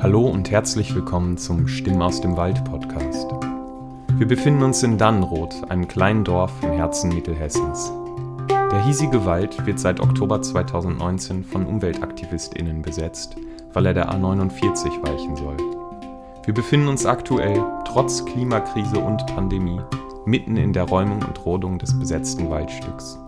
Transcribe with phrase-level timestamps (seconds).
[0.00, 3.26] Hallo und herzlich willkommen zum Stimmen aus dem Wald Podcast.
[4.16, 7.90] Wir befinden uns in Dannenroth, einem kleinen Dorf im Herzen Mittelhessens.
[8.48, 13.34] Der hiesige Wald wird seit Oktober 2019 von UmweltaktivistInnen besetzt,
[13.72, 15.56] weil er der A49 weichen soll.
[16.44, 19.80] Wir befinden uns aktuell, trotz Klimakrise und Pandemie,
[20.26, 23.18] mitten in der Räumung und Rodung des besetzten Waldstücks.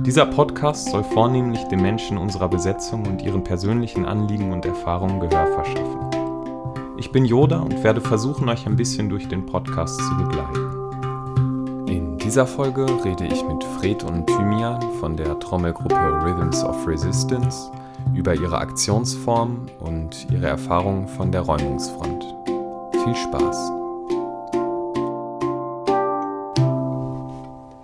[0.00, 5.46] Dieser Podcast soll vornehmlich den Menschen unserer Besetzung und ihren persönlichen Anliegen und Erfahrungen Gehör
[5.46, 6.96] verschaffen.
[6.96, 11.86] Ich bin Yoda und werde versuchen, euch ein bisschen durch den Podcast zu begleiten.
[11.88, 17.70] In dieser Folge rede ich mit Fred und Thymian von der Trommelgruppe Rhythms of Resistance
[18.14, 22.24] über ihre Aktionsform und ihre Erfahrungen von der Räumungsfront.
[23.04, 23.72] Viel Spaß!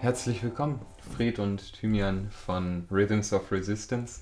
[0.01, 0.81] Herzlich willkommen.
[1.19, 4.21] Fred und Thymian von Rhythms of Resistance.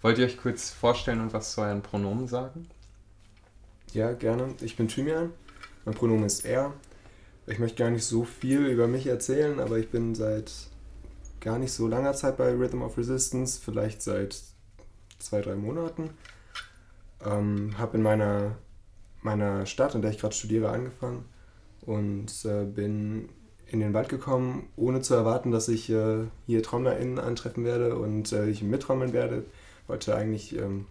[0.00, 2.66] Wollt ihr euch kurz vorstellen und was zu euren Pronomen sagen?
[3.92, 4.56] Ja, gerne.
[4.60, 5.30] Ich bin Thymian.
[5.84, 6.72] Mein Pronomen ist er.
[7.46, 10.50] Ich möchte gar nicht so viel über mich erzählen, aber ich bin seit
[11.38, 14.42] gar nicht so langer Zeit bei Rhythm of Resistance, vielleicht seit
[15.20, 16.10] zwei, drei Monaten.
[17.24, 18.56] Ähm, habe in meiner,
[19.20, 21.24] meiner Stadt, in der ich gerade studiere, angefangen
[21.82, 23.28] und äh, bin
[23.72, 28.32] in den Wald gekommen, ohne zu erwarten, dass ich äh, hier TrommlerInnen antreffen werde und
[28.32, 29.44] äh, ich mittrommeln werde.
[29.86, 30.86] Wollte eigentlich, ähm,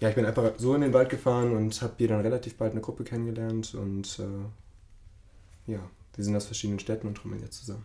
[0.00, 2.72] ja, ich bin einfach so in den Wald gefahren und habe hier dann relativ bald
[2.72, 5.80] eine Gruppe kennengelernt und äh, ja,
[6.14, 7.84] wir sind aus verschiedenen Städten und trommeln jetzt zusammen.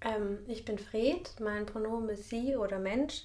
[0.00, 3.24] Ähm, ich bin Fred, mein Pronomen ist sie oder Mensch.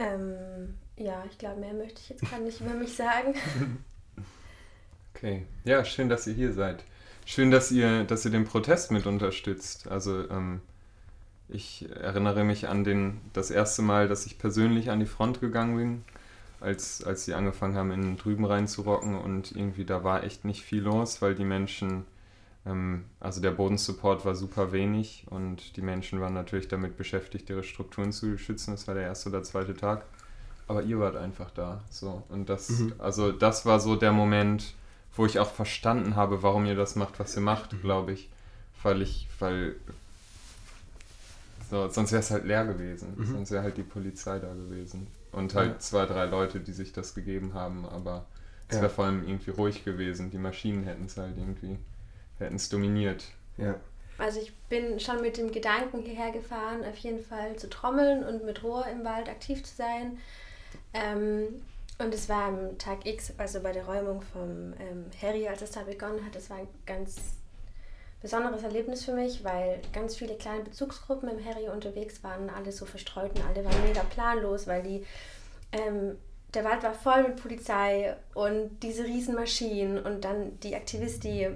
[0.00, 3.34] Ähm, ja, ich glaube, mehr möchte ich jetzt gar nicht über mich sagen.
[5.18, 6.84] Okay, ja, schön, dass ihr hier seid.
[7.26, 9.88] Schön, dass ihr, dass ihr den Protest mit unterstützt.
[9.88, 10.60] Also ähm,
[11.48, 15.76] ich erinnere mich an den, das erste Mal, dass ich persönlich an die Front gegangen
[15.76, 16.04] bin,
[16.60, 20.82] als, als sie angefangen haben, in drüben reinzurocken und irgendwie da war echt nicht viel
[20.82, 22.04] los, weil die Menschen,
[22.64, 27.64] ähm, also der Bodensupport war super wenig und die Menschen waren natürlich damit beschäftigt, ihre
[27.64, 28.70] Strukturen zu schützen.
[28.70, 30.04] Das war der erste oder zweite Tag.
[30.68, 31.82] Aber ihr wart einfach da.
[31.90, 32.22] So.
[32.28, 32.92] Und das, mhm.
[32.98, 34.74] also das war so der Moment,
[35.18, 37.80] wo ich auch verstanden habe, warum ihr das macht, was ihr macht, mhm.
[37.82, 38.30] glaube ich.
[38.82, 39.74] Weil ich, weil.
[41.70, 43.14] So, sonst wäre es halt leer gewesen.
[43.16, 43.26] Mhm.
[43.26, 45.08] Sonst wäre halt die Polizei da gewesen.
[45.32, 45.78] Und halt ja.
[45.80, 48.24] zwei, drei Leute, die sich das gegeben haben, aber
[48.68, 48.82] es ja.
[48.82, 50.30] wäre vor allem irgendwie ruhig gewesen.
[50.30, 51.76] Die Maschinen hätten es halt irgendwie,
[52.38, 53.24] hätten es dominiert.
[53.58, 53.74] Ja.
[54.18, 58.44] Also ich bin schon mit dem Gedanken hierher gefahren, auf jeden Fall zu trommeln und
[58.44, 60.18] mit Rohr im Wald aktiv zu sein.
[60.94, 61.62] Ähm,
[61.98, 65.72] und es war am Tag X, also bei der Räumung vom ähm, Harry, als es
[65.72, 67.16] da begonnen hat, das war ein ganz
[68.20, 72.86] besonderes Erlebnis für mich, weil ganz viele kleine Bezugsgruppen im Harry unterwegs waren, alle so
[72.86, 75.04] verstreut und alle waren mega planlos, weil die
[75.72, 76.16] ähm,
[76.54, 81.48] der Wald war voll mit Polizei und diese Riesenmaschinen und dann die Aktivisti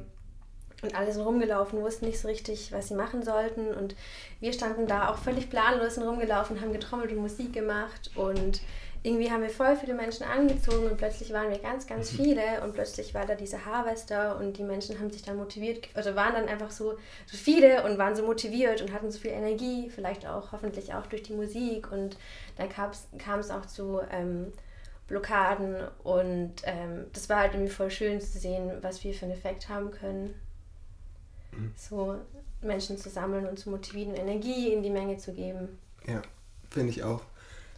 [0.82, 3.72] und alle sind rumgelaufen, wussten nicht so richtig, was sie machen sollten.
[3.72, 3.94] Und
[4.40, 8.60] wir standen da auch völlig planlos und rumgelaufen, haben getrommelt und Musik gemacht und
[9.04, 12.16] irgendwie haben wir voll viele Menschen angezogen und plötzlich waren wir ganz, ganz mhm.
[12.16, 16.14] viele und plötzlich war da dieser Harvester und die Menschen haben sich dann motiviert, also
[16.14, 16.92] waren dann einfach so,
[17.26, 21.06] so viele und waren so motiviert und hatten so viel Energie, vielleicht auch hoffentlich auch
[21.06, 22.16] durch die Musik und
[22.56, 24.52] dann kam es auch zu ähm,
[25.08, 29.34] Blockaden und ähm, das war halt irgendwie voll schön zu sehen, was wir für einen
[29.34, 30.34] Effekt haben können.
[31.50, 31.72] Mhm.
[31.76, 32.16] So
[32.60, 35.80] Menschen zu sammeln und zu motivieren, Energie in die Menge zu geben.
[36.06, 36.22] Ja,
[36.70, 37.22] finde ich auch.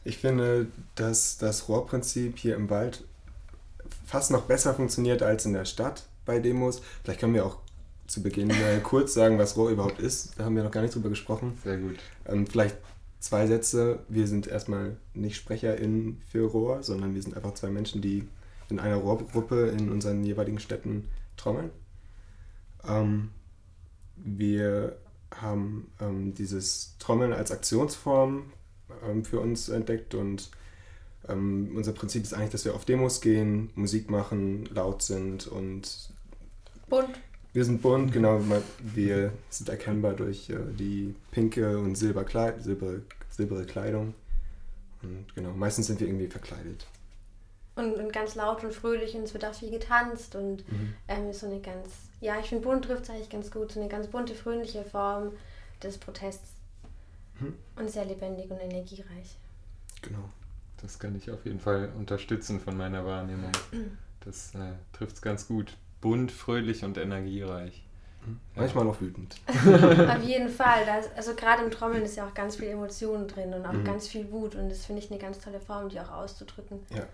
[0.04, 3.04] Ich finde, dass das Rohrprinzip hier im Wald
[4.04, 6.82] fast noch besser funktioniert als in der Stadt bei Demos.
[7.02, 7.58] Vielleicht können wir auch
[8.06, 10.38] zu Beginn mal kurz sagen, was Rohr überhaupt ist.
[10.38, 11.58] Da haben wir noch gar nicht drüber gesprochen.
[11.64, 11.96] Sehr gut.
[12.26, 12.76] Ähm, vielleicht
[13.18, 14.00] zwei Sätze.
[14.08, 18.28] Wir sind erstmal nicht SprecherInnen für Rohr, sondern wir sind einfach zwei Menschen, die
[18.68, 21.70] in einer Rohrgruppe in unseren jeweiligen Städten trommeln.
[22.86, 23.30] Ähm,
[24.16, 24.96] wir
[25.30, 28.52] haben ähm, dieses Trommeln als Aktionsform
[29.08, 30.50] ähm, für uns entdeckt und
[31.28, 36.10] ähm, unser Prinzip ist eigentlich, dass wir auf Demos gehen, Musik machen, laut sind und
[36.88, 37.18] bunt.
[37.52, 38.40] Wir sind bunt, genau.
[38.80, 42.24] Wir sind erkennbar durch äh, die pinke und silber
[42.58, 44.14] silbere, silbere Kleidung.
[45.02, 46.86] Und genau, meistens sind wir irgendwie verkleidet.
[47.76, 50.94] Und, und ganz laut und fröhlich und es wird auch viel getanzt und mhm.
[51.08, 51.88] ähm, so eine ganz,
[52.20, 55.32] ja, ich finde bunt trifft es eigentlich ganz gut, so eine ganz bunte, fröhliche Form
[55.82, 56.53] des Protests.
[57.38, 57.54] Hm.
[57.76, 59.36] Und sehr lebendig und energiereich.
[60.02, 60.28] Genau.
[60.80, 63.52] Das kann ich auf jeden Fall unterstützen von meiner Wahrnehmung.
[64.24, 65.76] Das äh, trifft es ganz gut.
[66.00, 67.84] Bunt, fröhlich und energiereich.
[68.24, 68.40] Hm.
[68.54, 69.36] Manchmal auch wütend.
[69.48, 70.86] auf jeden Fall.
[70.86, 73.84] Das, also gerade im Trommeln ist ja auch ganz viel Emotionen drin und auch mhm.
[73.84, 74.54] ganz viel Wut.
[74.54, 76.80] Und das finde ich eine ganz tolle Form, die auch auszudrücken.
[76.88, 77.06] Ja.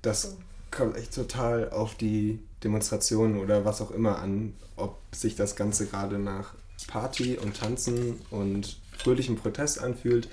[0.00, 0.38] das
[0.70, 5.86] kommt echt total auf die Demonstrationen oder was auch immer an, ob sich das Ganze
[5.86, 6.54] gerade nach
[6.88, 10.28] Party und Tanzen und fröhlichem Protest anfühlt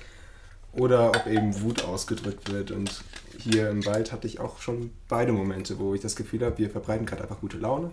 [0.73, 2.71] oder ob eben Wut ausgedrückt wird.
[2.71, 3.03] Und
[3.37, 6.69] hier im Wald hatte ich auch schon beide Momente, wo ich das Gefühl habe, wir
[6.69, 7.91] verbreiten gerade einfach gute Laune.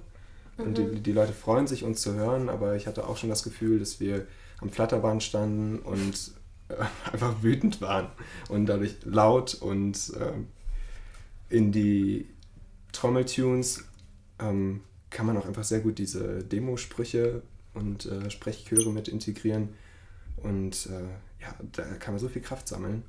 [0.58, 1.02] Und die, Mhm.
[1.02, 4.00] die Leute freuen sich, uns zu hören, aber ich hatte auch schon das Gefühl, dass
[4.00, 4.26] wir
[4.60, 6.32] am Flatterband standen und
[6.68, 6.74] äh,
[7.12, 8.08] einfach wütend waren
[8.48, 10.48] und dadurch laut und ähm,
[11.48, 12.26] in die
[12.92, 13.84] Trommeltunes
[14.40, 14.80] ähm,
[15.10, 17.42] kann man auch einfach sehr gut diese Demosprüche
[17.74, 19.70] und äh, Sprechchöre mit integrieren
[20.42, 23.04] und äh, ja, da kann man so viel Kraft sammeln.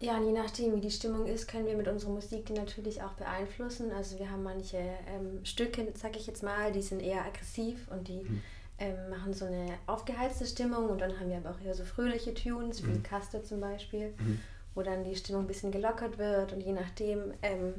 [0.00, 3.02] Ja, und je nachdem, wie die Stimmung ist, können wir mit unserer Musik die natürlich
[3.02, 3.90] auch beeinflussen.
[3.90, 8.06] Also wir haben manche ähm, Stücke, sag ich jetzt mal, die sind eher aggressiv und
[8.06, 8.42] die Mhm.
[8.78, 12.32] ähm, machen so eine aufgeheizte Stimmung und dann haben wir aber auch eher so fröhliche
[12.32, 13.02] Tunes, wie Mhm.
[13.02, 14.38] Caster zum Beispiel, Mhm.
[14.76, 17.74] wo dann die Stimmung ein bisschen gelockert wird und je nachdem ähm,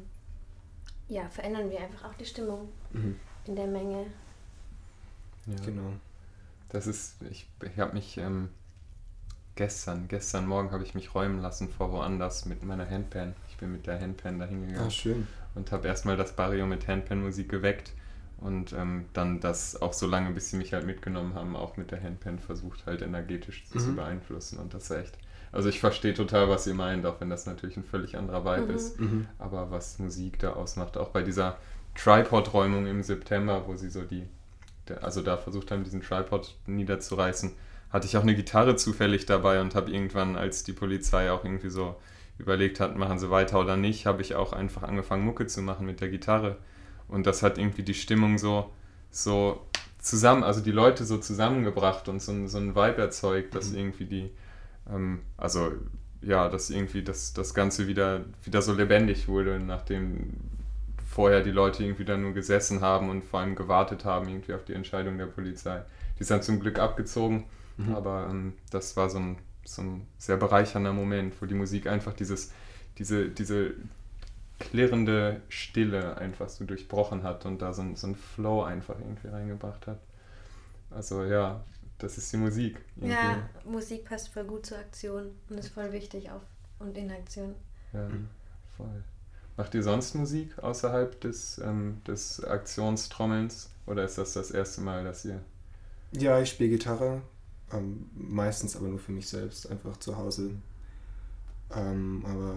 [1.07, 3.17] ja, verändern wir einfach auch die Stimmung Mhm.
[3.45, 4.07] in der Menge.
[5.45, 5.55] Ja.
[5.65, 5.93] Genau.
[6.67, 8.49] Das ist, ich, ich habe mich ähm,
[9.59, 13.35] gestern, gestern Morgen habe ich mich räumen lassen vor woanders mit meiner Handpan.
[13.49, 15.27] Ich bin mit der Handpan da hingegangen Ah, schön.
[15.55, 17.91] und habe erstmal das Barrio mit Handpan-Musik geweckt
[18.37, 21.91] und ähm, dann das auch so lange, bis sie mich halt mitgenommen haben, auch mit
[21.91, 23.95] der Handpan versucht halt energetisch zu, zu Mhm.
[23.97, 25.17] beeinflussen und das ist echt,
[25.51, 28.71] also ich verstehe total, was ihr meint, auch wenn das natürlich ein völlig anderer Vibe
[28.71, 28.75] Mhm.
[28.75, 29.27] ist, Mhm.
[29.39, 31.57] aber was Musik da ausmacht, auch bei dieser
[31.95, 34.25] Tripod-Räumung im September, wo sie so die,
[35.01, 37.51] also da versucht haben, diesen Tripod niederzureißen,
[37.89, 41.69] hatte ich auch eine Gitarre zufällig dabei und habe irgendwann, als die Polizei auch irgendwie
[41.69, 41.95] so
[42.37, 45.85] überlegt hat, machen sie weiter oder nicht, habe ich auch einfach angefangen, Mucke zu machen
[45.85, 46.57] mit der Gitarre.
[47.07, 48.69] Und das hat irgendwie die Stimmung so,
[49.11, 49.61] so
[49.99, 53.77] zusammen, also die Leute so zusammengebracht und so, ein- so ein Vibe erzeugt, dass Mhm.
[53.77, 54.29] irgendwie die,
[54.89, 55.71] ähm, also
[56.21, 60.33] ja, dass irgendwie das, das Ganze wieder, wieder so lebendig wurde, nachdem
[61.07, 64.63] vorher die Leute irgendwie da nur gesessen haben und vor allem gewartet haben irgendwie auf
[64.63, 65.81] die Entscheidung der Polizei.
[66.17, 67.45] Die ist dann zum Glück abgezogen,
[67.85, 67.95] Mhm.
[67.95, 72.13] aber ähm, das war so ein, so ein sehr bereichernder Moment, wo die Musik einfach
[72.13, 72.51] dieses,
[72.97, 73.73] diese, diese
[74.59, 79.27] klirrende Stille einfach so durchbrochen hat und da so ein, so ein Flow einfach irgendwie
[79.29, 79.99] reingebracht hat.
[80.91, 81.63] Also ja,
[81.97, 82.79] das ist die Musik.
[82.97, 83.13] irgendwie.
[83.13, 86.41] Ja, Musik passt voll gut zur Aktion und ist voll wichtig auf
[86.79, 87.55] und in Aktion.
[87.93, 88.27] Ja, Mhm.
[88.77, 89.03] voll.
[89.57, 95.03] Macht ihr sonst Musik außerhalb des, ähm, des Aktionstrommelns oder ist das das erste Mal,
[95.03, 95.41] dass ihr...
[96.11, 97.21] Ja, ich spiele Gitarre,
[97.71, 100.51] ähm, meistens aber nur für mich selbst, einfach zu Hause.
[101.75, 102.55] Ähm, aber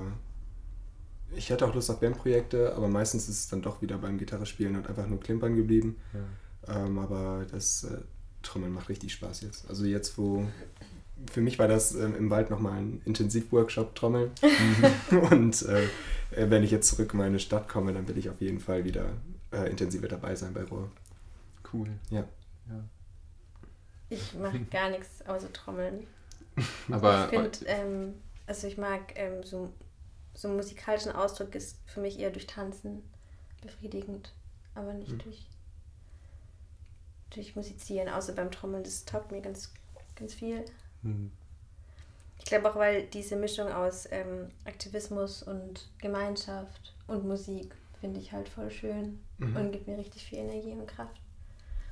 [1.34, 4.46] ich hatte auch Lust auf Bandprojekte, aber meistens ist es dann doch wieder beim Gitarre
[4.46, 5.96] spielen und einfach nur klimpern geblieben.
[6.12, 6.84] Ja.
[6.84, 7.98] Ähm, aber das äh,
[8.42, 9.68] Trommeln macht richtig Spaß jetzt.
[9.68, 10.46] Also jetzt, wo
[11.30, 14.30] für mich war das ähm, im Wald nochmal ein Intensivworkshop Trommeln.
[15.30, 15.84] und äh,
[16.32, 18.84] äh, wenn ich jetzt zurück in meine Stadt komme, dann will ich auf jeden Fall
[18.84, 19.10] wieder
[19.52, 20.90] äh, intensiver dabei sein bei Rohr.
[21.72, 21.88] Cool.
[22.10, 22.24] Ja.
[22.68, 22.84] ja.
[24.12, 26.06] Ich mache gar nichts außer Trommeln.
[26.90, 28.14] Aber ich finde, ähm,
[28.46, 29.72] also ich mag ähm, so,
[30.34, 33.02] so musikalischen Ausdruck ist für mich eher durch Tanzen
[33.62, 34.32] befriedigend,
[34.74, 35.18] aber nicht Mhm.
[35.18, 35.46] durch,
[37.30, 38.84] durch Musizieren, außer beim Trommeln.
[38.84, 39.72] Das taugt mir ganz,
[40.16, 40.64] ganz viel.
[41.02, 41.30] Hm.
[42.38, 48.32] Ich glaube auch, weil diese Mischung aus ähm, Aktivismus und Gemeinschaft und Musik finde ich
[48.32, 49.56] halt voll schön Mhm.
[49.56, 51.20] und gibt mir richtig viel Energie und Kraft.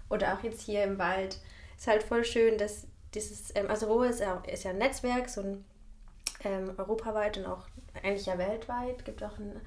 [0.08, 1.38] Oder auch jetzt hier im Wald
[1.80, 5.30] ist halt voll schön, dass dieses, ähm, also Ruhe ist ja, ist ja ein Netzwerk,
[5.30, 5.64] so ein
[6.44, 7.66] ähm, europaweit und auch
[8.02, 9.58] eigentlich ja weltweit, gibt auch in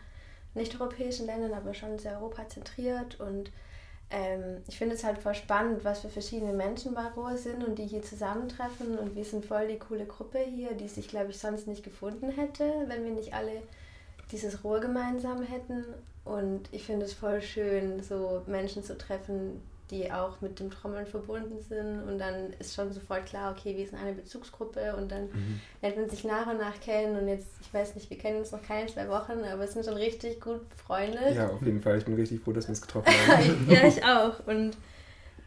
[0.53, 3.19] nicht-europäischen Ländern, aber schon sehr europazentriert.
[3.19, 3.51] Und
[4.11, 7.79] ähm, ich finde es halt voll spannend, was für verschiedene Menschen bei Ruhe sind und
[7.79, 8.99] die hier zusammentreffen.
[8.99, 12.29] Und wir sind voll die coole Gruppe hier, die sich, glaube ich, sonst nicht gefunden
[12.29, 13.63] hätte, wenn wir nicht alle
[14.31, 15.83] dieses Ruhe gemeinsam hätten.
[16.25, 21.05] Und ich finde es voll schön, so Menschen zu treffen, die auch mit dem Trommeln
[21.05, 25.23] verbunden sind und dann ist schon sofort klar, okay, wir sind eine Bezugsgruppe und dann
[25.25, 25.59] Mhm.
[25.81, 28.51] lernt man sich nach und nach kennen und jetzt, ich weiß nicht, wir kennen uns
[28.51, 31.19] noch keine zwei Wochen, aber sind schon richtig gut Freunde.
[31.33, 31.97] Ja, auf jeden Fall.
[31.97, 33.67] Ich bin richtig froh, dass wir uns getroffen haben.
[33.69, 34.47] ja, ich auch.
[34.47, 34.77] Und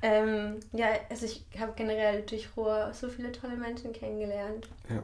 [0.02, 4.68] ähm, ja, also ich habe generell durch Ruhr so viele tolle Menschen kennengelernt.
[4.90, 5.02] Ja.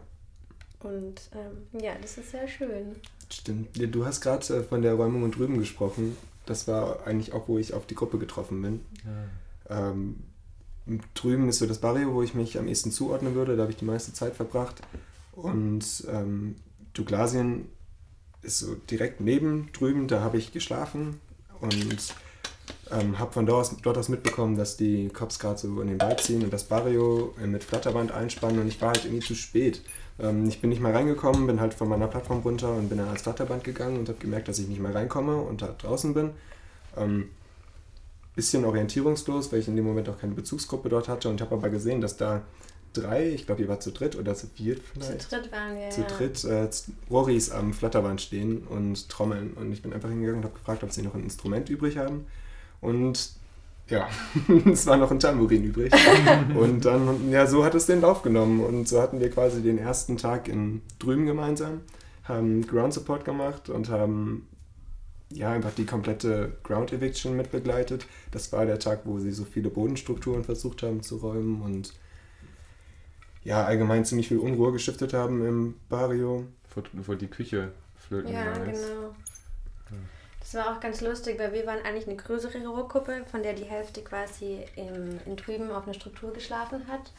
[0.86, 2.96] Und ähm, ja, das ist sehr schön.
[3.30, 3.68] Stimmt.
[3.94, 6.16] Du hast gerade äh, von der Räumung und Drüben gesprochen.
[6.46, 8.80] Das war eigentlich auch, wo ich auf die Gruppe getroffen bin.
[9.68, 9.88] Ja.
[9.88, 10.16] Ähm,
[11.14, 13.56] drüben ist so das Barrio, wo ich mich am ehesten zuordnen würde.
[13.56, 14.82] Da habe ich die meiste Zeit verbracht.
[15.32, 16.56] Und ähm,
[16.94, 17.66] Douglasien
[18.42, 20.08] ist so direkt neben drüben.
[20.08, 21.20] Da habe ich geschlafen
[21.60, 22.14] und
[22.92, 26.00] ähm, habe von dort aus, dort aus mitbekommen, dass die Cops gerade so in den
[26.00, 28.60] Wald ziehen und das Barrio äh, mit Flatterband einspannen.
[28.60, 29.82] Und ich war halt irgendwie zu spät.
[30.18, 33.08] Ähm, ich bin nicht mal reingekommen, bin halt von meiner Plattform runter und bin dann
[33.08, 36.30] als Flatterband gegangen und habe gemerkt, dass ich nicht mehr reinkomme und da draußen bin.
[36.96, 37.30] Ähm,
[38.34, 41.68] bisschen orientierungslos, weil ich in dem Moment auch keine Bezugsgruppe dort hatte und habe aber
[41.68, 42.42] gesehen, dass da
[42.94, 45.22] drei, ich glaube, ihr war zu dritt oder zu viert vielleicht.
[45.22, 46.06] Zu dritt waren wir, Zu ja.
[46.06, 46.68] dritt äh,
[47.10, 49.52] Roris am Flatterband stehen und trommeln.
[49.54, 52.26] Und ich bin einfach hingegangen und habe gefragt, ob sie noch ein Instrument übrig haben.
[52.82, 53.32] Und
[53.88, 54.08] ja,
[54.72, 55.92] es war noch ein Tambourin übrig.
[56.54, 58.60] und dann, ja, so hat es den Lauf genommen.
[58.60, 61.82] Und so hatten wir quasi den ersten Tag in drüben gemeinsam,
[62.24, 64.48] haben Ground Support gemacht und haben
[65.30, 68.06] ja, einfach die komplette Ground Eviction mit begleitet.
[68.32, 71.94] Das war der Tag, wo sie so viele Bodenstrukturen versucht haben zu räumen und
[73.44, 76.46] ja, allgemein ziemlich viel Unruhe gestiftet haben im Barrio.
[76.74, 78.86] Wo, wo die Küche flöten Ja, gegangen ist.
[78.88, 79.11] genau.
[80.52, 83.64] Das war auch ganz lustig, weil wir waren eigentlich eine größere Rohrgruppe, von der die
[83.64, 87.10] Hälfte quasi im, in drüben auf einer Struktur geschlafen hat.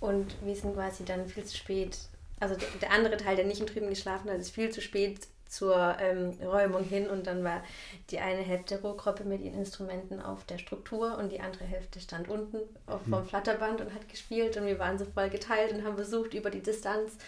[0.00, 1.98] Und wir sind quasi dann viel zu spät,
[2.40, 5.26] also der, der andere Teil, der nicht im drüben geschlafen hat, ist viel zu spät
[5.46, 7.62] zur ähm, Räumung hin und dann war
[8.08, 12.00] die eine Hälfte der Rohrgruppe mit ihren Instrumenten auf der Struktur und die andere Hälfte
[12.00, 15.84] stand unten auf, vom Flatterband und hat gespielt und wir waren so voll geteilt und
[15.84, 17.18] haben versucht, über die Distanz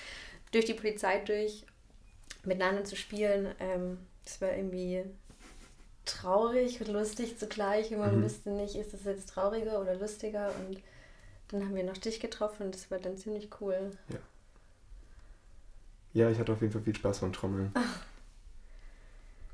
[0.53, 1.67] durch die Polizei durch
[2.45, 3.55] miteinander zu spielen.
[3.61, 5.05] Ähm, das war irgendwie
[6.05, 8.25] traurig und lustig zugleich und man Mhm.
[8.25, 10.81] wusste nicht, ist das jetzt trauriger oder lustiger und
[11.49, 13.93] dann haben wir noch dich getroffen und das war dann ziemlich cool.
[16.13, 17.73] Ja, ich hatte auf jeden Fall viel Spaß beim Trommeln.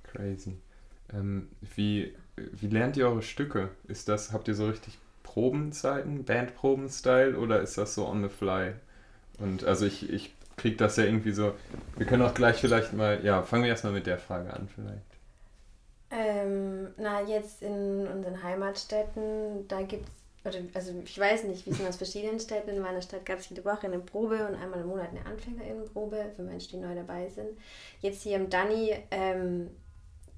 [0.04, 0.56] Crazy.
[1.12, 3.70] Ähm, wie, wie lernt ihr eure Stücke?
[3.88, 8.72] Ist das, habt ihr so richtig Probenzeiten, Bandproben-Style oder ist das so on the fly?
[9.38, 11.54] Und also ich, ich krieg das ja irgendwie so.
[11.96, 15.02] Wir können auch gleich vielleicht mal, ja, fangen wir erstmal mit der Frage an vielleicht.
[16.10, 20.08] Ähm, na, jetzt in unseren Heimatstädten, da gibt
[20.44, 23.38] es, also ich weiß nicht, wie es in aus verschiedenen Städten, in meiner Stadt gab
[23.38, 26.94] es jede Woche eine Probe und einmal im Monat eine Anfängerinnenprobe für Menschen, die neu
[26.94, 27.50] dabei sind.
[28.00, 29.70] Jetzt hier im Dani ähm,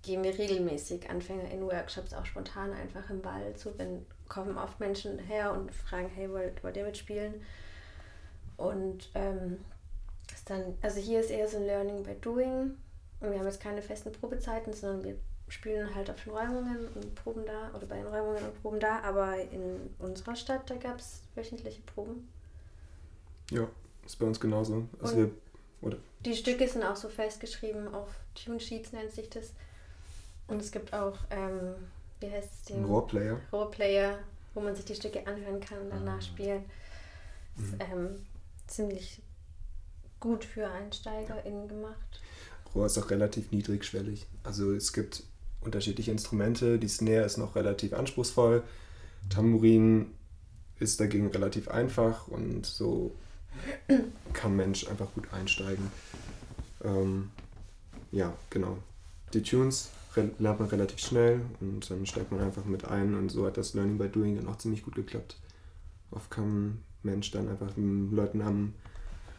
[0.02, 3.58] gehen wir regelmäßig AnfängerInnen-Workshops auch spontan einfach im Wald.
[3.58, 7.34] So, wenn kommen oft Menschen her und fragen, hey, wollt, wollt ihr mitspielen?
[8.56, 9.58] Und ähm,
[10.32, 12.76] ist dann, also hier ist eher so ein Learning by Doing
[13.20, 15.16] und wir haben jetzt keine festen Probezeiten, sondern wir
[15.52, 19.00] spielen halt auf den Räumungen und proben da oder bei den Räumungen und proben da,
[19.00, 22.28] aber in unserer Stadt, da gab es wöchentliche Proben.
[23.50, 23.68] Ja,
[24.06, 24.88] ist bei uns genauso.
[25.00, 25.30] Also wir,
[26.24, 29.52] Die Stücke sind auch so festgeschrieben auf Tune Sheets nennt sich das.
[30.46, 31.74] Und es gibt auch, ähm,
[32.20, 33.38] wie heißt es, den Rohrplayer.
[33.52, 34.18] Rohrplayer,
[34.54, 36.14] wo man sich die Stücke anhören kann und dann Ah.
[36.14, 36.64] nachspielen.
[37.58, 37.78] Ist Mhm.
[37.92, 38.26] ähm,
[38.66, 39.20] ziemlich
[40.18, 42.20] gut für EinsteigerInnen gemacht.
[42.74, 44.26] Rohr ist auch relativ niedrigschwellig.
[44.44, 45.24] Also es gibt
[45.64, 46.78] unterschiedliche Instrumente.
[46.78, 48.62] Die Snare ist noch relativ anspruchsvoll.
[49.28, 50.06] Tambourin
[50.78, 53.12] ist dagegen relativ einfach und so
[54.32, 55.90] kann Mensch einfach gut einsteigen.
[56.82, 57.30] Ähm,
[58.10, 58.78] ja, genau.
[59.32, 63.46] Die Tunes lernt man relativ schnell und dann steigt man einfach mit ein und so
[63.46, 65.36] hat das Learning by Doing dann auch ziemlich gut geklappt.
[66.10, 68.74] Oft kann Mensch dann einfach den Leuten am,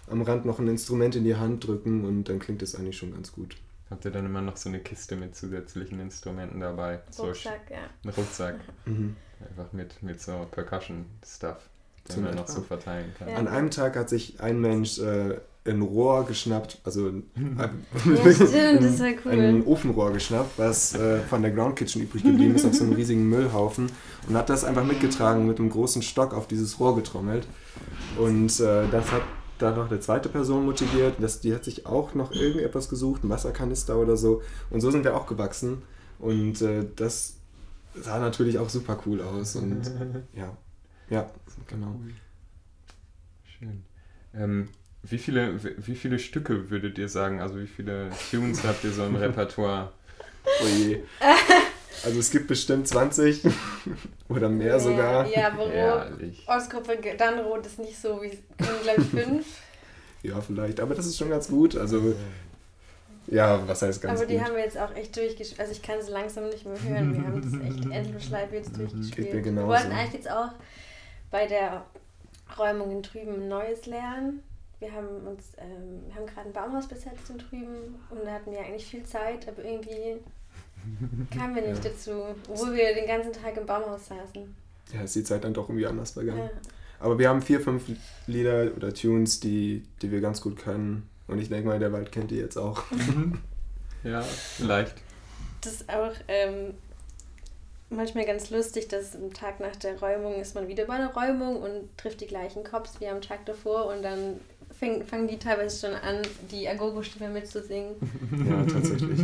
[0.08, 3.14] am Rand noch ein Instrument in die Hand drücken und dann klingt es eigentlich schon
[3.14, 3.56] ganz gut.
[3.90, 7.02] Habt ihr dann immer noch so eine Kiste mit zusätzlichen Instrumenten dabei?
[7.12, 7.78] So Rucksack, ja.
[8.04, 8.56] ein Rucksack.
[8.86, 9.16] Mhm.
[9.50, 11.58] Einfach mit, mit so Percussion-Stuff,
[12.08, 13.28] den Zum man noch so verteilen kann.
[13.28, 13.36] Ja.
[13.36, 17.24] An einem Tag hat sich ein Mensch äh, ein Rohr geschnappt, also ein,
[17.58, 17.70] Ja,
[18.34, 19.32] stimmt, das war cool.
[19.32, 22.94] ein Ofenrohr geschnappt, was äh, von der Ground Kitchen übrig geblieben ist auf so einem
[22.94, 23.90] riesigen Müllhaufen
[24.28, 27.48] und hat das einfach mitgetragen mit einem großen Stock auf dieses Rohr getrommelt.
[28.18, 29.22] Und äh, das hat
[29.60, 33.30] dann noch eine zweite Person motiviert, das, die hat sich auch noch irgendetwas gesucht, ein
[33.30, 34.42] Wasserkanister oder so.
[34.70, 35.84] Und so sind wir auch gewachsen.
[36.20, 37.36] Und äh, das
[37.96, 39.56] sah natürlich auch super cool aus.
[39.56, 39.82] Und
[40.34, 40.56] ja,
[41.10, 41.30] ja,
[41.68, 41.96] genau.
[43.60, 43.84] Schön.
[44.34, 44.70] Ähm,
[45.04, 49.06] wie, viele, wie- viele Stücke würdet ihr sagen, also wie viele Tunes habt ihr so
[49.06, 49.92] im Repertoire?
[50.62, 51.02] Oh je.
[52.04, 53.44] Also es gibt bestimmt 20
[54.30, 55.28] oder mehr sogar.
[55.28, 56.12] Ja, aber.
[56.48, 59.46] Ostgruppe, dann Rot ist nicht so, wie können glaube ich fünf.
[60.24, 61.76] Ja, vielleicht, aber das ist schon ganz gut.
[61.76, 62.16] Also,
[63.28, 64.46] ja, was heißt ganz aber die gut?
[64.46, 65.60] haben wir jetzt auch echt durchgespielt.
[65.60, 67.14] Also ich kann sie langsam nicht mehr hören.
[67.14, 69.32] Wir haben das echt Endlosschleife jetzt durchgespielt.
[69.32, 70.52] Geht mir Wir wollten eigentlich jetzt auch
[71.30, 71.84] bei der
[72.58, 74.44] Räumung in Trüben ein neues lernen.
[74.80, 78.52] Wir haben uns, ähm, wir haben gerade ein Baumhaus besetzt in Trüben und da hatten
[78.52, 80.20] wir eigentlich viel Zeit, aber irgendwie
[81.36, 81.90] kamen wir nicht Ja.
[81.92, 82.12] dazu,
[82.50, 84.56] obwohl wir den ganzen Tag im Baumhaus saßen.
[84.94, 86.40] Ja, ist die Zeit dann doch irgendwie anders vergangen.
[86.40, 86.50] Ja.
[87.00, 87.84] Aber wir haben vier, fünf
[88.28, 91.10] Lieder oder Tunes, die, die wir ganz gut können.
[91.28, 92.84] Und ich denke mal, der Wald kennt die jetzt auch.
[94.04, 94.96] Ja, vielleicht.
[95.62, 96.74] Das ist auch ähm,
[97.90, 101.62] manchmal ganz lustig, dass am Tag nach der Räumung ist man wieder bei einer Räumung
[101.62, 104.42] und trifft die gleichen Cops wie am Tag davor und dann
[104.80, 107.96] fang, fangen die teilweise schon an, die Agogo-Stimme mitzusingen.
[108.48, 109.20] Ja, tatsächlich.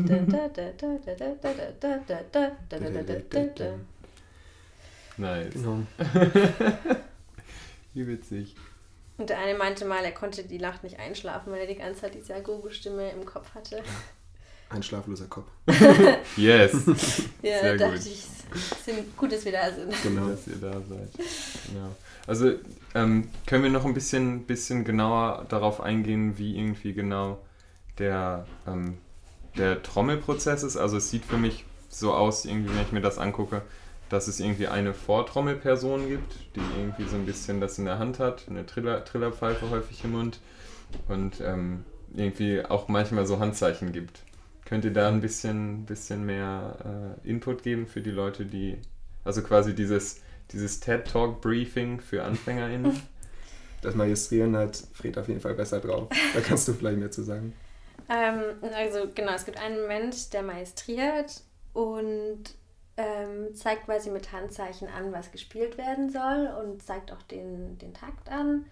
[5.18, 5.54] Nice.
[5.54, 5.80] Genau.
[7.94, 8.56] Wie witzig.
[9.18, 12.02] Und der eine meinte mal, er konnte die Nacht nicht einschlafen, weil er die ganze
[12.02, 13.84] Zeit diese Agogo-Stimme im Kopf hatte.
[14.70, 15.48] Ein schlafloser Kopf.
[16.38, 16.74] Yes.
[17.42, 18.08] Ja, Sehr da dachte gut.
[18.08, 19.94] ich, es sind gut, dass wir da sind.
[20.04, 20.30] Genau.
[20.30, 21.10] dass ihr da seid.
[21.68, 21.96] Genau.
[22.28, 22.54] Also
[22.94, 27.40] ähm, können wir noch ein bisschen, bisschen genauer darauf eingehen, wie irgendwie genau
[27.98, 28.98] der, ähm,
[29.58, 30.78] der Trommelprozess ist.
[30.78, 33.64] Also es sieht für mich so aus, irgendwie, wenn ich mir das angucke,
[34.10, 38.20] dass es irgendwie eine Vortrommelperson gibt, die irgendwie so ein bisschen das in der Hand
[38.20, 40.40] hat, eine Triller, Trillerpfeife häufig im Mund
[41.08, 41.84] und ähm,
[42.16, 44.24] irgendwie auch manchmal so Handzeichen gibt.
[44.70, 48.78] Könnt ihr da ein bisschen, bisschen mehr äh, Input geben für die Leute, die,
[49.26, 50.22] also quasi dieses,
[50.52, 53.02] dieses TED Talk Briefing für AnfängerInnen?
[53.82, 56.10] Das Magistrieren hat Fred auf jeden Fall besser drauf.
[56.34, 57.54] Da kannst du vielleicht mehr zu sagen.
[58.10, 58.42] Ähm,
[58.76, 62.44] also genau, es gibt einen Mensch, der maestriert und
[62.98, 67.94] ähm, zeigt quasi mit Handzeichen an, was gespielt werden soll und zeigt auch den, den
[67.94, 68.66] Takt an.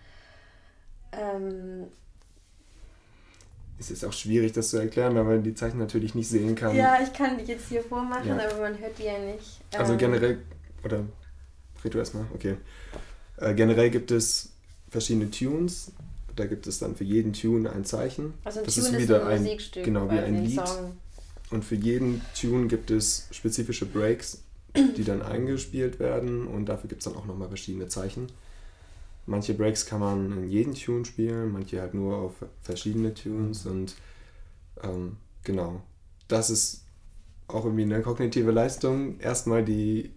[1.13, 1.87] Ähm,
[3.79, 6.75] Es ist auch schwierig, das zu erklären, weil man die Zeichen natürlich nicht sehen kann.
[6.75, 8.35] ja, ich kann die jetzt hier vormachen, Ja.
[8.35, 9.61] aber man hört die ja nicht.
[9.77, 10.37] Also Ähm, generell,
[10.83, 11.03] oder
[11.83, 12.55] red du erstmal, okay.
[13.37, 14.49] Äh, generell gibt es
[14.89, 15.91] verschiedene Tunes.
[16.35, 18.33] Da gibt es dann für jeden Tune ein Zeichen.
[18.43, 20.65] Also ein das Tune ist ist, wieder ein ein- Musikstück, genau, wie ein Lied.
[20.67, 20.97] Song.
[21.51, 24.41] Und für jeden Tune gibt es spezifische Breaks,
[24.75, 26.45] die dann eingespielt werden.
[26.47, 28.27] Und dafür gibt es dann auch nochmal verschiedene Zeichen.
[29.27, 33.65] Manche Breaks kann man in jeden Tune spielen, manche halt nur auf verschiedene Tunes.
[33.65, 33.95] Und
[34.81, 35.81] ähm, genau,
[36.29, 36.85] das ist
[37.49, 39.19] auch irgendwie eine kognitive Leistung.
[39.19, 40.11] Erstmal die,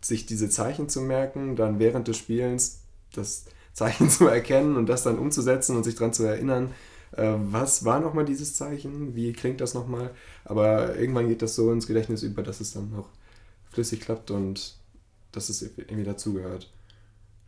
[0.00, 5.02] sich diese Zeichen zu merken, dann während des Spielens das Zeichen zu erkennen und das
[5.02, 6.72] dann umzusetzen und sich daran zu erinnern,
[7.16, 10.10] äh, was war nochmal dieses Zeichen, wie klingt das nochmal.
[10.44, 13.08] Aber irgendwann geht das so ins Gedächtnis über, dass es dann auch
[13.70, 14.76] flüssig klappt und
[15.32, 16.70] dass es irgendwie dazugehört.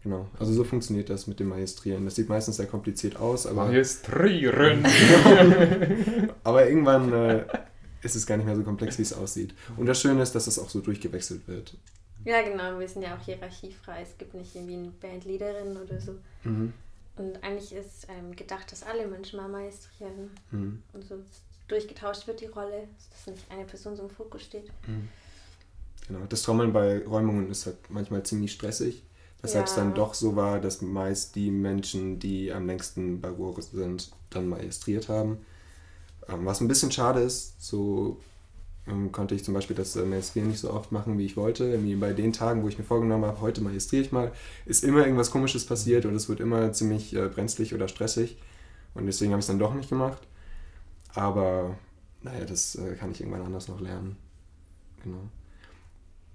[0.04, 2.04] Genau, also so funktioniert das mit dem Maestrieren.
[2.04, 4.84] Das sieht meistens sehr kompliziert aus, aber, Maestrieren!
[6.44, 7.46] aber irgendwann äh,
[8.02, 9.54] ist es gar nicht mehr so komplex, wie es aussieht.
[9.78, 11.76] Und das Schöne ist, dass es auch so durchgewechselt wird.
[12.24, 14.02] Ja, genau, wir sind ja auch hierarchiefrei.
[14.02, 16.12] Es gibt nicht irgendwie eine Bandleaderin oder so.
[16.44, 16.74] Mhm.
[17.16, 20.30] Und eigentlich ist ähm, gedacht, dass alle Menschen mal maestrieren.
[20.50, 20.82] Mhm.
[20.92, 21.16] Und so
[21.68, 24.68] durchgetauscht wird die Rolle, dass nicht eine Person so im Fokus steht.
[24.86, 25.08] Mhm.
[26.08, 29.02] Genau, das Trommeln bei Räumungen ist halt manchmal ziemlich stressig,
[29.44, 29.82] weshalb es Ja.
[29.82, 34.48] dann doch so war, dass meist die Menschen, die am längsten bei Ruhr sind, dann
[34.48, 35.38] maestriert haben.
[36.28, 38.20] Ähm, was ein bisschen schade ist, so
[38.86, 41.64] ähm, konnte ich zum Beispiel das äh, Maestrieren nicht so oft machen, wie ich wollte.
[41.64, 44.32] Irgendwie bei den Tagen, wo ich mir vorgenommen habe, heute maestriere ich mal,
[44.66, 48.38] ist immer irgendwas Komisches passiert und es wird immer ziemlich äh, brenzlig oder stressig.
[48.94, 50.22] Und deswegen habe ich es dann doch nicht gemacht.
[51.14, 51.76] Aber
[52.22, 54.16] naja, das äh, kann ich irgendwann anders noch lernen.
[55.02, 55.30] Genau.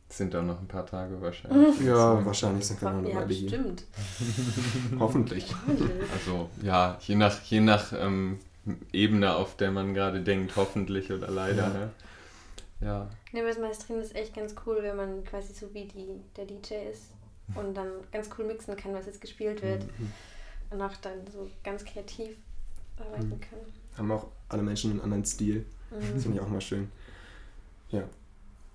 [0.09, 1.79] Sind da noch ein paar Tage wahrscheinlich.
[1.81, 2.25] Ja, So.
[2.25, 3.49] wahrscheinlich sind wir noch eine ja, Weile hier.
[3.49, 3.83] bestimmt.
[4.99, 5.53] Hoffentlich.
[6.13, 8.39] Also ja, je nach, je nach ähm,
[8.91, 11.63] Ebene, auf der man gerade denkt, hoffentlich oder leider.
[11.63, 11.69] Ja.
[11.69, 11.89] Ne?
[12.81, 13.07] Ja.
[13.33, 16.45] Ne, aber das Maestrieren ist echt ganz cool, wenn man quasi so wie die, der
[16.45, 17.11] DJ ist
[17.55, 19.83] und dann ganz cool mixen kann, was jetzt gespielt wird.
[19.99, 20.11] Mhm.
[20.71, 22.29] Und auch dann so ganz kreativ
[22.97, 23.41] arbeiten Mhm.
[23.41, 23.59] kann.
[23.97, 25.65] Haben auch alle Menschen einen anderen Stil.
[25.91, 26.19] Das Mhm.
[26.19, 26.89] finde ich auch mal schön.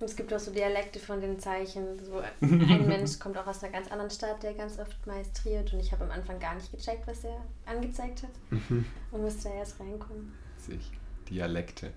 [0.04, 1.98] Und es gibt auch so Dialekte von den Zeichen.
[1.98, 5.72] So ein Mensch kommt auch aus einer ganz anderen Stadt, der ganz oft maestriert.
[5.72, 8.30] Und ich habe am Anfang gar nicht gecheckt, was er angezeigt hat.
[8.50, 8.84] Mhm.
[9.12, 10.34] Und musste da erst reinkommen.
[10.58, 10.90] Sich.
[11.30, 11.90] Dialekte.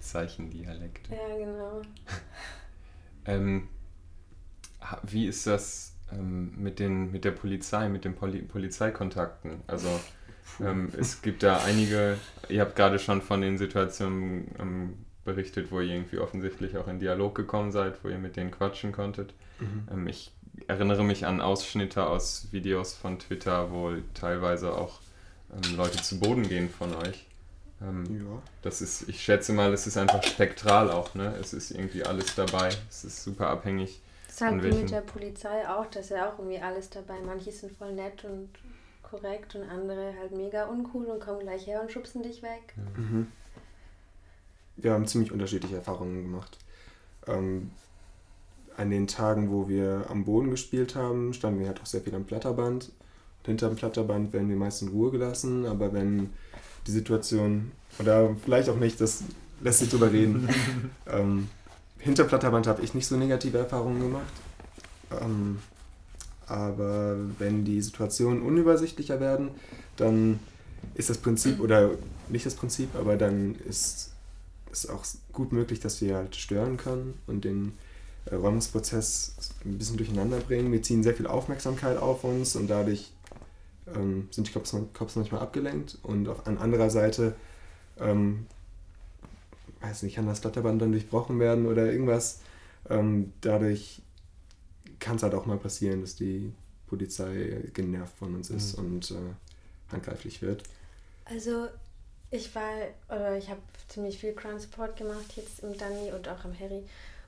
[0.00, 1.14] Zeichendialekte.
[1.14, 1.82] Ja, genau.
[3.26, 3.68] Ähm,
[5.04, 9.62] wie ist das ähm, mit, den, mit der Polizei, mit den Poli Polizeikontakten?
[9.66, 9.88] Also
[10.60, 12.18] ähm, es gibt da einige,
[12.50, 16.98] ihr habt gerade schon von den Situationen ähm, berichtet, wo ihr irgendwie offensichtlich auch in
[16.98, 19.32] Dialog gekommen seid, wo ihr mit denen quatschen konntet.
[19.60, 19.88] Mhm.
[19.90, 20.32] Ähm, ich
[20.68, 25.00] erinnere mich an Ausschnitte aus Videos von Twitter, wo teilweise auch
[25.52, 27.26] ähm, Leute zu Boden gehen von euch.
[27.82, 28.42] Ähm, Ja.
[28.62, 31.34] das ist, ich schätze mal, es ist einfach spektral auch, ne?
[31.40, 32.70] Es ist irgendwie alles dabei.
[32.88, 34.00] Es ist super abhängig.
[34.26, 34.80] Das ist halt wie welchen?
[34.80, 37.14] mit der Polizei auch, da ist ja auch irgendwie alles dabei.
[37.24, 38.48] Manche sind voll nett und
[39.02, 42.74] korrekt und andere halt mega uncool und kommen gleich her und schubsen dich weg.
[42.96, 43.28] Mhm.
[44.76, 46.58] Wir haben ziemlich unterschiedliche Erfahrungen gemacht.
[47.26, 47.70] Ähm,
[48.76, 52.14] an den Tagen, wo wir am Boden gespielt haben, standen wir halt auch sehr viel
[52.14, 52.86] am Platterband.
[52.86, 56.30] Und hinter dem Platterband werden wir meist in Ruhe gelassen, aber wenn
[56.86, 59.24] die Situation, oder vielleicht auch nicht, das
[59.60, 60.48] lässt sich drüber reden.
[61.06, 61.48] ähm,
[61.98, 64.32] hinter Platterband habe ich nicht so negative Erfahrungen gemacht.
[65.22, 65.58] Ähm,
[66.46, 69.50] aber wenn die Situationen unübersichtlicher werden,
[69.96, 70.40] dann
[70.94, 71.92] ist das Prinzip, oder
[72.28, 74.13] nicht das Prinzip, aber dann ist
[74.74, 77.72] es auch gut möglich, dass wir halt stören können und den
[78.26, 80.72] äh, Räumungsprozess ein bisschen durcheinander bringen.
[80.72, 83.12] Wir ziehen sehr viel Aufmerksamkeit auf uns und dadurch
[83.94, 87.34] ähm, sind die Cops, Cops manchmal abgelenkt und auf, an anderer Seite
[87.98, 88.46] ähm,
[89.80, 92.40] weiß nicht, kann das Stadterband dann durchbrochen werden oder irgendwas.
[92.88, 94.02] Ähm, dadurch
[94.98, 96.52] kann es halt auch mal passieren, dass die
[96.86, 98.84] Polizei genervt von uns ist mhm.
[98.84, 100.62] und äh, handgreiflich wird.
[101.24, 101.68] Also
[102.34, 102.70] ich war,
[103.08, 106.84] oder ich habe ziemlich viel Crime Support gemacht jetzt im Danny und auch im Harry.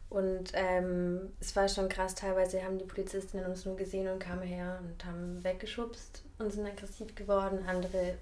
[0.08, 4.42] Und ähm, es war schon krass, teilweise haben die Polizistinnen uns nur gesehen und kamen
[4.42, 7.64] her und haben weggeschubst und sind aggressiv geworden.
[7.66, 8.14] Andere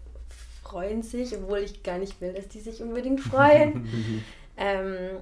[0.63, 4.25] freuen sich, obwohl ich gar nicht will, dass die sich unbedingt freuen.
[4.57, 5.19] ähm,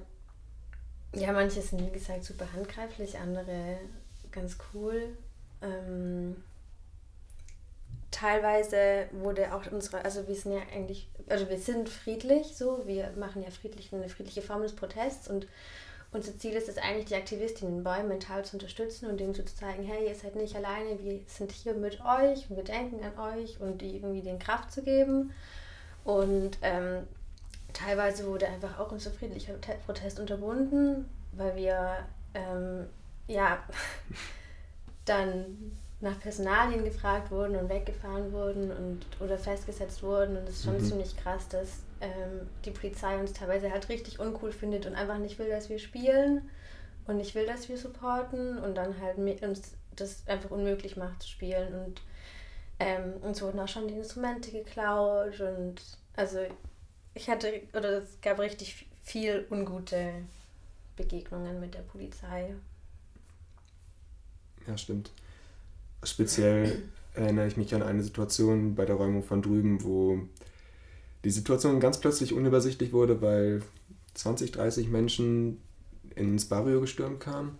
[1.13, 3.77] ja, manche sind wie gesagt super handgreiflich, andere
[4.31, 5.09] ganz cool.
[5.61, 6.37] Ähm,
[8.13, 13.11] teilweise wurde auch unsere, also wir sind ja eigentlich, also wir sind friedlich so, wir
[13.17, 15.47] machen ja friedlich eine friedliche Form des Protests und
[16.13, 19.43] unser Ziel ist es eigentlich, die Aktivistinnen in Bäumen mental zu unterstützen und denen zu
[19.43, 23.35] zeigen, hey, ihr seid nicht alleine, wir sind hier mit euch und wir denken an
[23.35, 25.33] euch und die irgendwie den Kraft zu geben.
[26.03, 27.07] Und ähm,
[27.73, 29.55] teilweise wurde einfach auch unser friedlicher
[29.87, 32.85] Protest unterbunden, weil wir ähm,
[33.27, 33.63] ja
[35.05, 40.37] dann nach Personalien gefragt wurden und weggefahren wurden und oder festgesetzt wurden.
[40.37, 40.85] Und es ist schon mhm.
[40.85, 45.39] ziemlich krass, dass ähm, die Polizei uns teilweise halt richtig uncool findet und einfach nicht
[45.39, 46.49] will, dass wir spielen
[47.07, 51.29] und nicht will, dass wir supporten und dann halt uns das einfach unmöglich macht zu
[51.29, 51.73] spielen.
[51.85, 52.01] Und
[52.79, 55.81] ähm, uns wurden auch schon die Instrumente geklaut und
[56.15, 56.39] also
[57.13, 60.11] ich hatte, oder es gab richtig viel ungute
[60.97, 62.55] Begegnungen mit der Polizei.
[64.67, 65.11] Ja, stimmt.
[66.03, 70.19] Speziell erinnere ich mich an eine Situation bei der Räumung von drüben, wo
[71.23, 73.61] die Situation ganz plötzlich unübersichtlich wurde, weil
[74.15, 75.61] 20, 30 Menschen
[76.15, 77.57] ins Barrio gestürmt kamen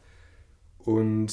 [0.85, 1.31] und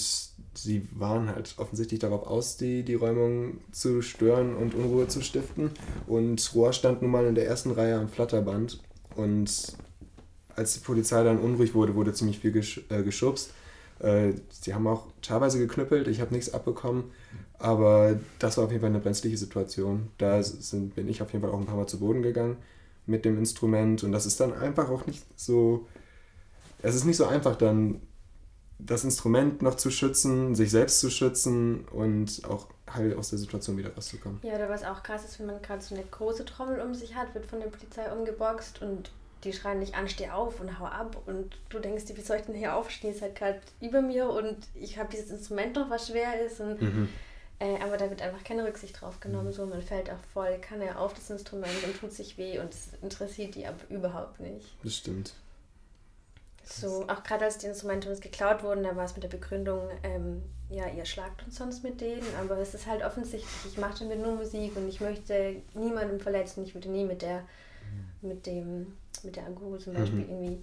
[0.55, 5.71] sie waren halt offensichtlich darauf aus, die, die Räumung zu stören und Unruhe zu stiften.
[6.07, 8.81] Und Rohr stand nun mal in der ersten Reihe am Flatterband
[9.17, 9.77] und
[10.55, 13.53] als die Polizei dann unruhig wurde, wurde ziemlich viel gesch äh, geschubst.
[14.01, 17.05] Äh, sie haben auch teilweise geknüppelt, ich habe nichts abbekommen,
[17.59, 20.09] aber das war auf jeden Fall eine brenzliche Situation.
[20.19, 22.57] Da sind, bin ich auf jeden Fall auch ein paar Mal zu Boden gegangen
[23.07, 25.87] mit dem Instrument und das ist dann einfach auch nicht so.
[26.83, 28.01] Es ist nicht so einfach, dann
[28.79, 33.77] das Instrument noch zu schützen, sich selbst zu schützen und auch heil aus der Situation
[33.77, 34.41] wieder rauszukommen.
[34.43, 37.15] Ja, oder was auch krass ist, wenn man gerade so eine große Trommel um sich
[37.15, 39.11] hat, wird von der Polizei umgeboxt und
[39.45, 42.39] die schreien dich an, steh auf und hau ab und du denkst dir, wie soll
[42.39, 43.15] ich denn hier aufstehen?
[43.15, 46.81] Ist halt gerade über mir und ich habe dieses Instrument noch, was schwer ist und
[46.81, 47.09] mhm.
[47.59, 49.53] äh, aber da wird einfach keine Rücksicht drauf genommen, mhm.
[49.53, 52.73] so man fällt auch voll, kann er auf das Instrument und tut sich weh und
[52.73, 54.67] es interessiert die aber überhaupt nicht.
[54.83, 55.35] Das stimmt.
[56.73, 59.89] So, auch gerade als die Instrumente uns geklaut wurden, da war es mit der Begründung,
[60.05, 63.99] ähm, ja, ihr schlagt uns sonst mit denen, aber es ist halt offensichtlich, ich mache
[64.01, 67.43] damit nur Musik und ich möchte niemanden verletzen, ich würde nie mit der,
[68.23, 70.29] mit dem, mit der Agu zum Beispiel mhm.
[70.29, 70.63] irgendwie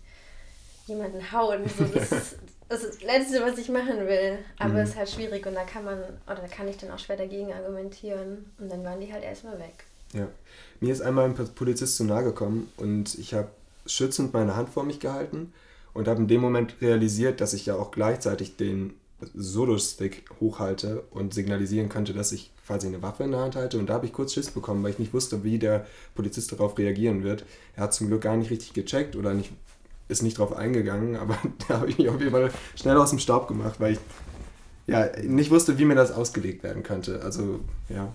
[0.87, 1.63] jemanden hauen.
[1.67, 2.37] So, das, ist
[2.69, 4.39] das Letzte, was ich machen will.
[4.59, 4.79] Aber mhm.
[4.79, 7.17] es ist halt schwierig und da kann man, oder da kann ich dann auch schwer
[7.17, 8.51] dagegen argumentieren.
[8.59, 9.85] Und dann waren die halt erstmal weg.
[10.13, 10.27] Ja.
[10.79, 13.49] Mir ist einmal ein Polizist zu nahe gekommen und ich habe
[13.85, 15.53] schützend meine Hand vor mich gehalten
[15.93, 18.93] und habe in dem Moment realisiert, dass ich ja auch gleichzeitig den
[19.33, 23.79] Solo-Stick hochhalte und signalisieren könnte, dass ich quasi eine Waffe in der Hand halte.
[23.79, 26.77] Und da habe ich kurz Schiss bekommen, weil ich nicht wusste, wie der Polizist darauf
[26.77, 27.45] reagieren wird.
[27.75, 29.51] Er hat zum Glück gar nicht richtig gecheckt oder nicht,
[30.09, 33.19] ist nicht darauf eingegangen, aber da habe ich mich auf jeden Fall schnell aus dem
[33.19, 33.99] Staub gemacht, weil ich
[34.85, 37.21] ja nicht wusste, wie mir das ausgelegt werden könnte.
[37.23, 38.13] Also, ja.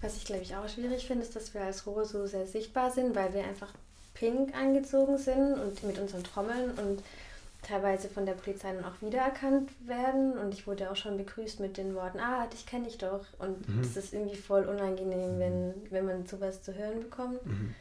[0.00, 2.90] Was ich glaube ich auch schwierig finde, ist, dass wir als Rohr so sehr sichtbar
[2.90, 3.68] sind, weil wir einfach
[4.14, 7.02] pink angezogen sind und mit unseren Trommeln und
[7.62, 10.36] teilweise von der Polizei dann auch wiedererkannt werden.
[10.38, 13.24] Und ich wurde auch schon begrüßt mit den Worten, ah, dich kenne ich doch.
[13.38, 13.82] Und mhm.
[13.82, 17.44] das ist irgendwie voll unangenehm, wenn, wenn man sowas zu hören bekommt.
[17.46, 17.74] Mhm.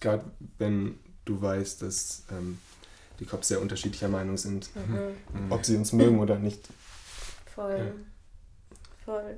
[0.00, 0.24] Gerade
[0.58, 2.58] wenn du weißt, dass ähm,
[3.20, 5.44] die Cops sehr unterschiedlicher Meinung sind, mhm.
[5.46, 5.52] mhm.
[5.52, 6.68] ob sie uns mögen oder nicht.
[7.46, 7.78] Voll.
[7.78, 7.92] Ja.
[9.04, 9.36] Voll.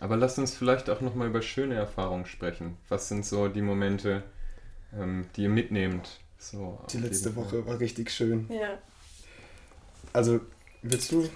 [0.00, 2.76] Aber lass uns vielleicht auch nochmal über schöne Erfahrungen sprechen.
[2.88, 4.22] Was sind so die Momente,
[4.98, 6.20] ähm, die ihr mitnehmt.
[6.44, 8.46] So, die letzte Woche war richtig schön.
[8.50, 8.76] Ja.
[10.12, 10.40] Also,
[10.82, 11.26] willst du?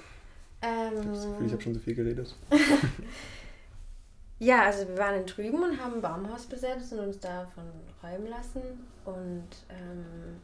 [0.60, 2.36] Ähm, ich habe das Gefühl, ich habe schon so viel geredet.
[4.38, 7.64] ja, also wir waren in Trüben und haben ein Baumhaus besetzt und uns davon
[8.02, 8.60] räumen lassen.
[9.06, 10.36] Und ähm,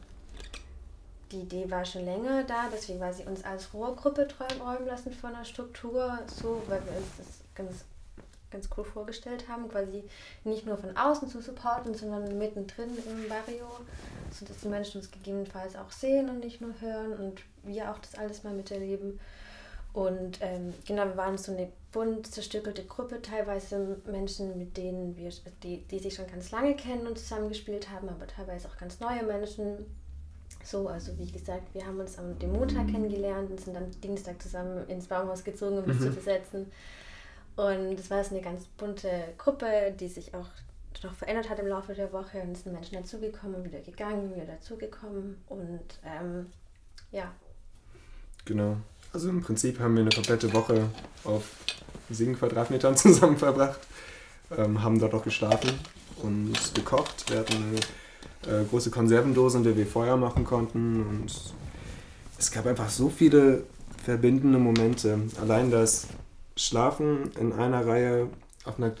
[1.31, 4.27] die Idee war schon länger da, deswegen war sie uns als Rohrgruppe
[4.59, 7.85] räumen lassen von der Struktur so, weil wir uns das ganz
[8.55, 10.03] ganz cool vorgestellt haben, quasi
[10.45, 13.67] nicht nur von außen zu supporten, sondern mittendrin im Barrio,
[14.31, 18.15] sodass die Menschen uns gegebenenfalls auch sehen und nicht nur hören und wir auch das
[18.15, 19.19] alles mal miterleben.
[19.91, 25.31] Und ähm, genau, wir waren so eine bunt zerstückelte Gruppe, teilweise Menschen, mit denen wir,
[25.63, 29.23] die, die sich schon ganz lange kennen und zusammengespielt haben, aber teilweise auch ganz neue
[29.23, 29.85] Menschen.
[30.63, 34.41] So, also wie gesagt, wir haben uns am dem Montag kennengelernt und sind am Dienstag
[34.41, 36.03] zusammen ins Baumhaus gezogen, um es mhm.
[36.03, 36.71] zu besetzen.
[37.55, 40.47] Und es war jetzt eine ganz bunte Gruppe, die sich auch
[41.03, 42.41] noch verändert hat im Laufe der Woche.
[42.41, 45.41] Und es sind Menschen dazugekommen, wieder gegangen, wieder dazugekommen.
[45.47, 46.47] Und ähm,
[47.11, 47.31] ja.
[48.43, 48.77] Genau.
[49.13, 50.89] Also im Prinzip haben wir eine komplette Woche
[51.23, 51.49] auf
[52.09, 53.79] sieben Quadratmetern zusammen verbracht,
[54.57, 55.71] ähm, haben dort auch geschlafen
[56.21, 57.29] und gekocht.
[57.29, 57.79] Wir hatten
[58.43, 61.31] eine äh, große Konservendose, in der wir Feuer machen konnten und
[62.37, 63.63] es gab einfach so viele
[64.03, 65.17] verbindende Momente.
[65.41, 66.07] Allein das
[66.55, 68.29] Schlafen in einer Reihe
[68.63, 68.95] auf einer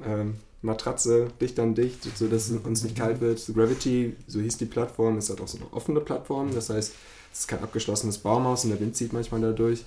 [0.00, 0.26] äh,
[0.62, 3.44] Matratze dicht an dicht, sodass es uns nicht kalt wird.
[3.54, 6.54] Gravity, so hieß die Plattform, ist halt auch so eine offene Plattform.
[6.54, 6.94] Das heißt,
[7.32, 9.84] es ist kein abgeschlossenes Baumhaus und der Wind zieht manchmal da durch.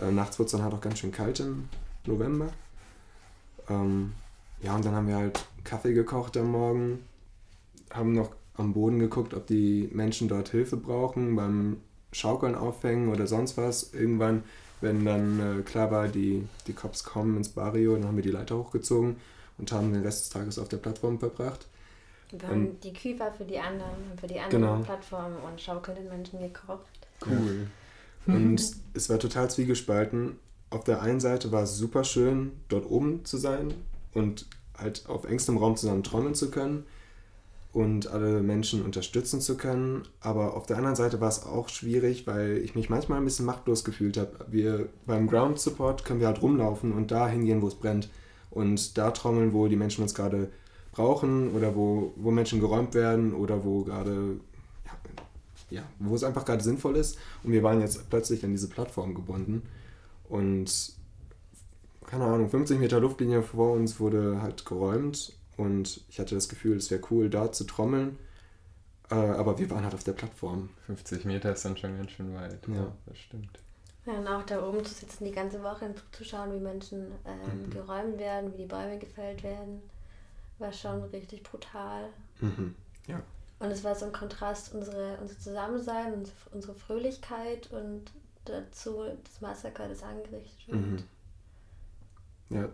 [0.00, 1.68] Äh, nachts wird es dann halt auch ganz schön kalt im
[2.06, 2.48] November.
[3.68, 4.12] Ähm,
[4.62, 7.04] ja, und dann haben wir halt Kaffee gekocht am Morgen,
[7.90, 11.78] haben noch am Boden geguckt, ob die Menschen dort Hilfe brauchen beim
[12.12, 13.92] Schaukeln aufhängen oder sonst was.
[13.92, 14.44] Irgendwann,
[14.80, 18.30] wenn dann äh, klar war, die, die Cops kommen ins Barrio, dann haben wir die
[18.30, 19.16] Leiter hochgezogen
[19.58, 21.66] und haben den Rest des Tages auf der Plattform verbracht.
[22.30, 24.82] Wir haben ähm, die Küfer für die anderen, für die anderen genau.
[24.82, 26.86] Plattformen und schaukelnden Menschen gekocht.
[27.24, 27.68] Cool.
[28.26, 28.60] Und
[28.94, 30.38] es war total zwiegespalten.
[30.70, 33.72] Auf der einen Seite war es super schön, dort oben zu sein
[34.12, 36.84] und halt auf engstem Raum zusammen trommeln zu können
[37.76, 40.08] und alle Menschen unterstützen zu können.
[40.20, 43.44] Aber auf der anderen Seite war es auch schwierig, weil ich mich manchmal ein bisschen
[43.44, 44.32] machtlos gefühlt habe.
[44.48, 48.08] Wir beim Ground Support können wir halt rumlaufen und da hingehen, wo es brennt
[48.50, 50.50] und da trommeln, wo die Menschen uns gerade
[50.90, 54.40] brauchen oder wo, wo Menschen geräumt werden oder wo gerade,
[55.68, 57.18] ja, wo es einfach gerade sinnvoll ist.
[57.42, 59.60] Und wir waren jetzt plötzlich an diese Plattform gebunden
[60.30, 60.94] und
[62.06, 66.76] keine Ahnung, 50 Meter Luftlinie vor uns wurde halt geräumt und ich hatte das Gefühl,
[66.76, 68.18] es wäre cool, da zu trommeln.
[69.10, 70.70] Äh, aber wir waren halt auf der Plattform.
[70.86, 72.66] 50 Meter ist dann schon ganz schön weit.
[72.66, 73.58] Ja, ja das stimmt.
[74.04, 77.12] Ja, und auch da oben zu sitzen die ganze Woche und zu schauen, wie Menschen
[77.24, 77.70] ähm, mhm.
[77.70, 79.82] geräumt werden, wie die Bäume gefällt werden
[80.58, 82.08] war schon richtig brutal.
[82.40, 82.74] Mhm.
[83.06, 83.22] Ja.
[83.58, 88.04] Und es war so ein Kontrast, unsere, unser Zusammensein, unsere, unsere Fröhlichkeit und
[88.44, 90.80] dazu das Massaker, das angerichtet wird.
[90.80, 91.04] Mhm.
[92.50, 92.68] Ja,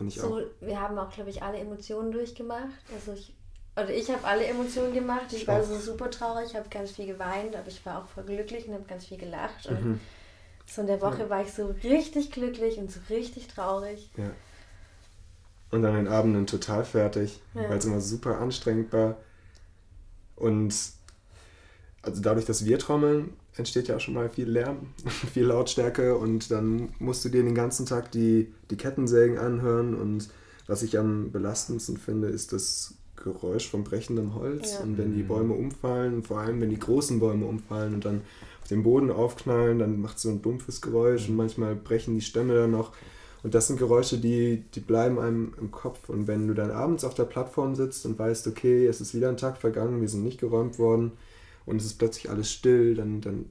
[0.00, 0.42] finde ich so, auch.
[0.60, 2.70] Wir haben auch, glaube ich, alle Emotionen durchgemacht.
[2.94, 3.34] Also ich,
[3.76, 5.26] oder ich habe alle Emotionen gemacht.
[5.28, 5.64] Ich, ich war auch.
[5.64, 8.74] so super traurig, ich habe ganz viel geweint, aber ich war auch voll glücklich und
[8.74, 9.66] habe ganz viel gelacht.
[9.66, 10.00] Und mhm.
[10.66, 11.30] so in der Woche ja.
[11.30, 14.10] war ich so richtig glücklich und so richtig traurig.
[14.16, 14.30] Ja.
[15.70, 17.68] Und an den Abenden total fertig, ja.
[17.68, 19.18] weil es immer super anstrengend war.
[20.34, 20.74] Und
[22.00, 24.78] also dadurch, dass wir trommeln, entsteht ja auch schon mal viel Lärm,
[25.32, 30.28] viel Lautstärke und dann musst du dir den ganzen Tag die, die Kettensägen anhören und
[30.66, 34.80] was ich am belastendsten finde, ist das Geräusch von brechendem Holz ja.
[34.80, 35.28] und wenn die mhm.
[35.28, 38.22] Bäume umfallen, vor allem wenn die großen Bäume umfallen und dann
[38.62, 42.20] auf den Boden aufknallen, dann macht es so ein dumpfes Geräusch und manchmal brechen die
[42.20, 42.92] Stämme dann noch
[43.42, 46.08] und das sind Geräusche, die, die bleiben einem im Kopf.
[46.08, 49.30] Und wenn du dann abends auf der Plattform sitzt und weißt, okay, es ist wieder
[49.30, 51.12] ein Tag vergangen, wir sind nicht geräumt worden
[51.66, 53.46] und es ist plötzlich alles still, dann, dann,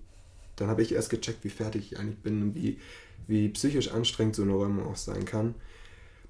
[0.56, 2.80] dann habe ich erst gecheckt, wie fertig ich eigentlich bin und wie,
[3.28, 5.56] wie psychisch anstrengend so eine Räumung auch sein kann.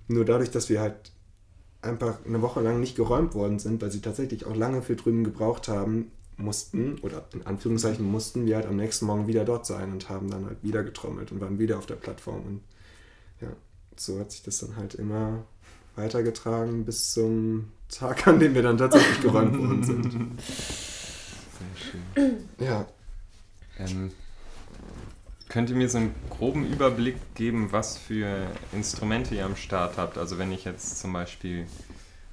[0.07, 1.11] Nur dadurch, dass wir halt
[1.81, 5.23] einfach eine Woche lang nicht geräumt worden sind, weil sie tatsächlich auch lange für drüben
[5.23, 9.91] gebraucht haben, mussten, oder in Anführungszeichen mussten wir halt am nächsten Morgen wieder dort sein
[9.91, 12.43] und haben dann halt wieder getrommelt und waren wieder auf der Plattform.
[12.45, 12.61] Und
[13.41, 13.49] ja,
[13.95, 15.43] so hat sich das dann halt immer
[15.95, 20.39] weitergetragen bis zum Tag, an dem wir dann tatsächlich geräumt worden sind.
[21.59, 22.37] Sehr schön.
[22.59, 22.85] Ja.
[23.77, 24.11] Ähm,
[25.47, 30.17] könnt ihr mir so einen groben Überblick geben, was für Instrumente ihr am Start habt?
[30.17, 31.65] Also wenn ich jetzt zum Beispiel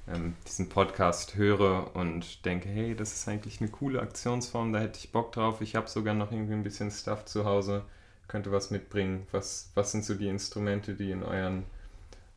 [0.07, 4.99] ähm, diesen Podcast höre und denke, hey, das ist eigentlich eine coole Aktionsform, da hätte
[4.99, 7.83] ich Bock drauf, ich habe sogar noch irgendwie ein bisschen Stuff zu Hause
[8.27, 9.25] könnte was mitbringen.
[9.31, 11.63] Was, was sind so die Instrumente, die in euren,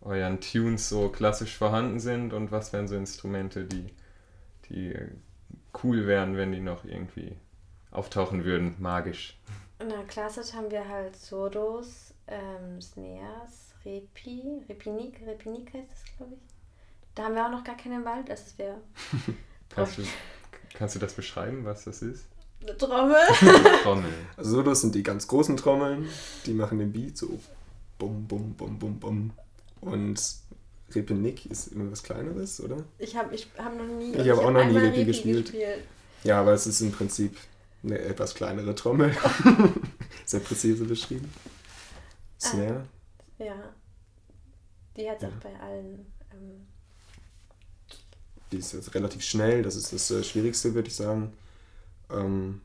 [0.03, 3.87] euren Tunes so klassisch vorhanden sind und was wären so Instrumente, die,
[4.69, 4.95] die
[5.83, 7.37] cool wären, wenn die noch irgendwie
[7.91, 9.39] auftauchen würden, magisch?
[9.79, 16.41] Na, klassisch haben wir halt Sodos, ähm, Snares, Repi, Repinik, Repinik heißt das, glaube ich.
[17.15, 18.79] Da haben wir auch noch gar keinen Wald, das ist wäre.
[19.69, 20.03] kannst, du,
[20.75, 22.27] kannst du das beschreiben, was das ist?
[22.63, 23.17] Eine Trommel.
[23.83, 24.13] Trommel.
[24.37, 26.09] Also Solos sind die ganz großen Trommeln,
[26.45, 27.41] die machen den Beat so
[27.99, 29.31] bum, bum, bum, bum, bum.
[29.81, 30.21] Und
[30.95, 32.85] Repenick ist immer was Kleineres, oder?
[32.99, 34.15] Ich habe ich hab noch nie.
[34.15, 35.53] Ich habe auch noch nie Repi gespielt.
[36.25, 37.37] Ja, aber es ist im Prinzip
[37.83, 39.17] eine etwas kleinere Trommel.
[40.27, 41.33] Sehr präzise beschrieben.
[42.39, 42.87] Snare.
[43.39, 43.75] Ah, ja.
[44.97, 45.29] Die hat es ja.
[45.29, 46.07] auch bei allen.
[46.33, 46.67] Ähm,
[48.53, 51.33] die ist jetzt relativ schnell, das ist das äh, Schwierigste, würde ich sagen.
[52.11, 52.61] Ähm,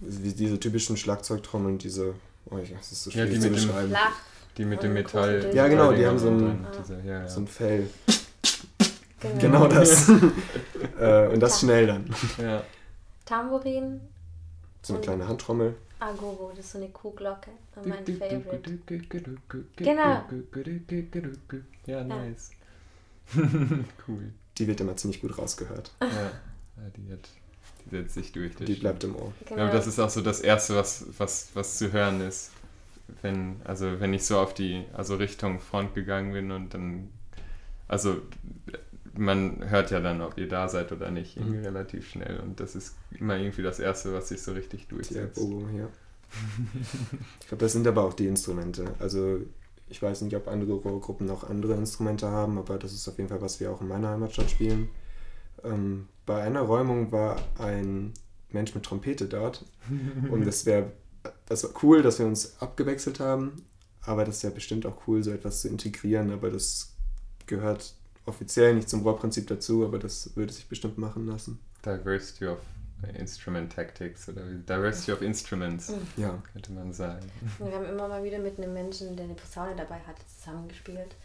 [0.00, 2.14] diese typischen Schlagzeugtrommeln, diese,
[2.46, 3.88] oh, ich, das ist so schwierig ja, die zu beschreiben.
[3.90, 4.16] Flach.
[4.56, 5.50] Die mit dem Metall.
[5.54, 7.28] Ja, genau, die haben so ein, diese, ja, ja.
[7.28, 7.88] so ein Fell.
[9.20, 10.08] Genau, genau das.
[10.98, 12.14] äh, und das schnell dann.
[12.42, 12.62] Ja.
[13.24, 14.00] Tambourin.
[14.82, 15.74] So eine kleine Handtrommel.
[16.00, 17.50] Agoro, das ist so eine Kuhglocke.
[17.84, 18.78] Mein Favorite.
[19.76, 20.24] Genau.
[21.86, 22.50] Ja, nice.
[24.08, 24.32] cool.
[24.56, 25.92] Die wird immer ziemlich gut rausgehört.
[26.00, 26.32] Ja,
[26.96, 27.28] die, hat,
[27.84, 28.56] die setzt sich durch.
[28.56, 29.32] Die bleibt im Ohr.
[29.46, 29.64] Genau.
[29.64, 32.50] Ja, das ist auch so das Erste, was, was, was zu hören ist.
[33.22, 37.10] Wenn, also wenn ich so auf die, also Richtung Front gegangen bin und dann,
[37.88, 38.20] also
[39.14, 41.64] man hört ja dann, ob ihr da seid oder nicht, irgendwie mhm.
[41.64, 42.40] relativ schnell.
[42.40, 45.38] Und das ist immer irgendwie das Erste, was sich so richtig durchsetzt.
[45.38, 45.88] Erbogung, ja.
[47.40, 48.84] ich glaube, das sind aber auch die Instrumente.
[48.98, 49.40] Also
[49.88, 53.28] ich weiß nicht, ob andere Rohrgruppen noch andere Instrumente haben, aber das ist auf jeden
[53.28, 54.88] Fall, was wir auch in meiner Heimatstadt spielen.
[55.64, 58.12] Ähm, bei einer Räumung war ein
[58.52, 59.64] Mensch mit Trompete dort
[60.30, 60.92] und das wäre
[61.50, 63.66] das war cool, dass wir uns abgewechselt haben,
[64.02, 66.94] aber das ist ja bestimmt auch cool, so etwas zu integrieren, aber das
[67.46, 71.58] gehört offiziell nicht zum Rohrprinzip dazu, aber das würde sich bestimmt machen lassen.
[71.84, 72.58] Diversity of
[73.18, 76.40] Instrument Tactics oder Diversity of Instruments, ja.
[76.52, 77.28] könnte man sagen.
[77.58, 81.16] Wir haben immer mal wieder mit einem Menschen, der eine Posaune dabei hatte, zusammengespielt.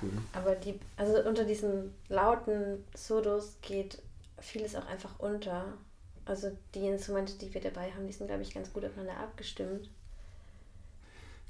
[0.00, 0.10] Cool.
[0.32, 4.00] Aber die, also unter diesen lauten Sodos geht
[4.38, 5.74] vieles auch einfach unter.
[6.26, 9.88] Also die Instrumente, die wir dabei haben, die sind, glaube ich, ganz gut aufeinander abgestimmt.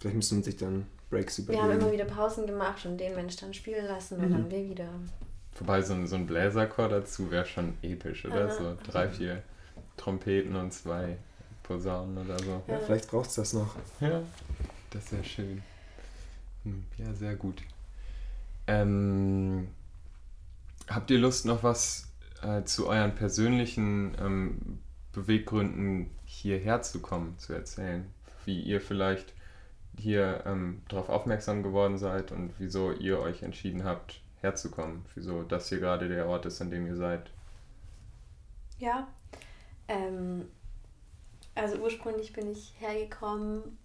[0.01, 1.65] Vielleicht müssen wir sich dann Breaks überlegen.
[1.65, 4.33] Wir haben immer wieder Pausen gemacht und den Mensch dann spielen lassen und mhm.
[4.33, 4.89] dann wir wieder.
[5.53, 8.47] Vorbei so ein, so ein Bläserchor dazu wäre schon episch, oder?
[8.47, 8.55] Aha.
[8.55, 9.43] So drei, vier
[9.97, 11.17] Trompeten und zwei
[11.63, 12.63] Posaunen oder so.
[12.67, 13.77] Ja, vielleicht braucht es das noch.
[14.01, 14.23] Ja,
[14.91, 15.63] das wäre schön.
[16.65, 17.63] Hm, ja, sehr gut.
[18.67, 19.69] Ähm,
[20.89, 22.09] habt ihr Lust, noch was
[22.45, 24.79] äh, zu euren persönlichen ähm,
[25.13, 28.07] Beweggründen hierher zu kommen, zu erzählen?
[28.45, 29.33] Wie ihr vielleicht
[29.97, 35.05] hier ähm, darauf aufmerksam geworden seid und wieso ihr euch entschieden habt, herzukommen?
[35.15, 37.31] Wieso das hier gerade der Ort ist, an dem ihr seid?
[38.79, 39.09] Ja,
[39.89, 40.49] ähm,
[41.55, 43.79] also ursprünglich bin ich hergekommen,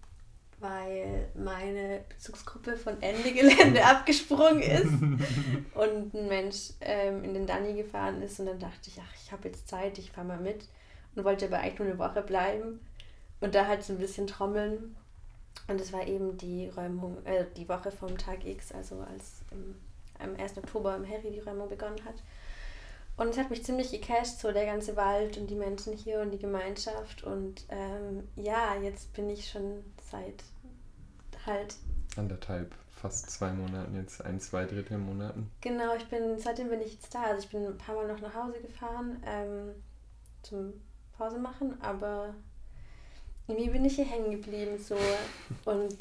[0.60, 4.92] weil meine Bezugsgruppe von Ende Gelände abgesprungen ist
[5.74, 9.32] und ein Mensch ähm, in den Danny gefahren ist und dann dachte ich, ach, ich
[9.32, 10.68] habe jetzt Zeit, ich fahre mal mit
[11.14, 12.80] und wollte aber eigentlich nur eine Woche bleiben
[13.40, 14.94] und da halt so ein bisschen trommeln
[15.68, 19.76] und es war eben die Räumung, äh, die Woche vom Tag X, also als im,
[20.18, 20.58] am 1.
[20.58, 22.16] Oktober im Harry die Räumung begonnen hat.
[23.16, 26.30] Und es hat mich ziemlich gecasht, so der ganze Wald und die Menschen hier und
[26.30, 27.22] die Gemeinschaft.
[27.22, 30.44] Und ähm, ja, jetzt bin ich schon seit
[31.46, 31.76] halt.
[32.16, 35.50] Anderthalb, fast zwei Monaten, jetzt ein, zwei Drittel Monaten.
[35.60, 37.22] Genau, ich bin, seitdem bin ich jetzt da.
[37.22, 39.74] Also ich bin ein paar Mal noch nach Hause gefahren ähm,
[40.42, 40.72] zum
[41.16, 42.34] Pause machen, aber
[43.46, 44.96] irgendwie bin ich hier hängen geblieben so.
[45.64, 45.96] Und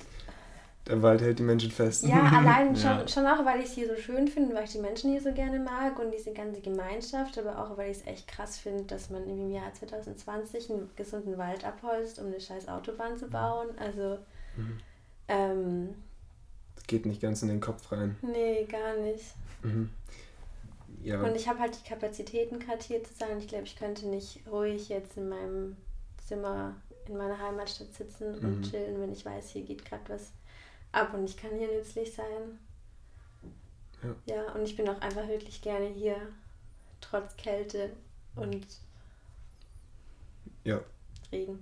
[0.89, 2.03] der Wald hält die Menschen fest.
[2.03, 3.07] Ja, allein schon, ja.
[3.07, 5.31] schon auch, weil ich es hier so schön finde, weil ich die Menschen hier so
[5.31, 9.09] gerne mag und diese ganze Gemeinschaft, aber auch, weil ich es echt krass finde, dass
[9.09, 13.67] man im Jahr 2020 einen gesunden Wald abholzt, um eine scheiß Autobahn zu bauen.
[13.77, 14.17] Also,
[14.57, 14.79] mhm.
[15.27, 15.89] ähm,
[16.75, 18.17] das geht nicht ganz in den Kopf rein.
[18.23, 19.25] Nee, gar nicht.
[19.61, 19.91] Mhm.
[21.03, 21.21] Ja.
[21.21, 23.37] Und ich habe halt die Kapazitäten gerade hier zu sein.
[23.37, 25.77] Ich glaube, ich könnte nicht ruhig jetzt in meinem
[26.25, 26.75] Zimmer
[27.07, 28.61] in meiner Heimatstadt sitzen und mhm.
[28.61, 30.31] chillen, wenn ich weiß, hier geht gerade was
[30.91, 32.59] ab und ich kann hier nützlich sein.
[34.03, 34.35] Ja.
[34.35, 36.15] ja, und ich bin auch einfach wirklich gerne hier,
[37.01, 37.91] trotz Kälte
[38.35, 38.65] und
[40.63, 40.81] ja.
[41.31, 41.59] Regen.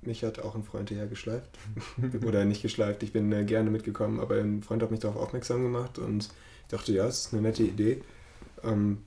[0.00, 1.56] Mich hat auch ein Freund hierher geschleift.
[2.26, 5.62] Oder nicht geschleift, ich bin äh, gerne mitgekommen, aber ein Freund hat mich darauf aufmerksam
[5.62, 8.02] gemacht und ich dachte, ja, es ist eine nette Idee.
[8.64, 9.04] Ähm,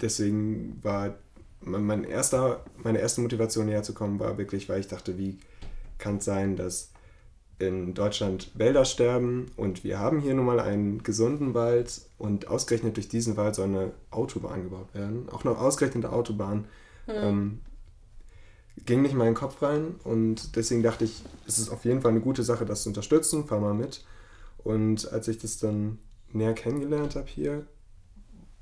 [0.00, 1.16] deswegen war
[1.60, 5.38] mein erster, meine erste Motivation hierher zu kommen, war wirklich, weil ich dachte, wie
[5.98, 6.90] kann es sein, dass
[7.60, 12.96] in Deutschland Wälder sterben und wir haben hier nun mal einen gesunden Wald und ausgerechnet
[12.96, 15.28] durch diesen Wald soll eine Autobahn gebaut werden.
[15.30, 16.66] Auch noch ausgerechnet eine Autobahn.
[17.06, 17.12] Mhm.
[17.14, 17.58] Ähm,
[18.86, 22.12] ging nicht in meinen Kopf rein und deswegen dachte ich, es ist auf jeden Fall
[22.12, 24.04] eine gute Sache, das zu unterstützen, fahr mal mit.
[24.58, 25.98] Und als ich das dann
[26.32, 27.66] näher kennengelernt habe hier,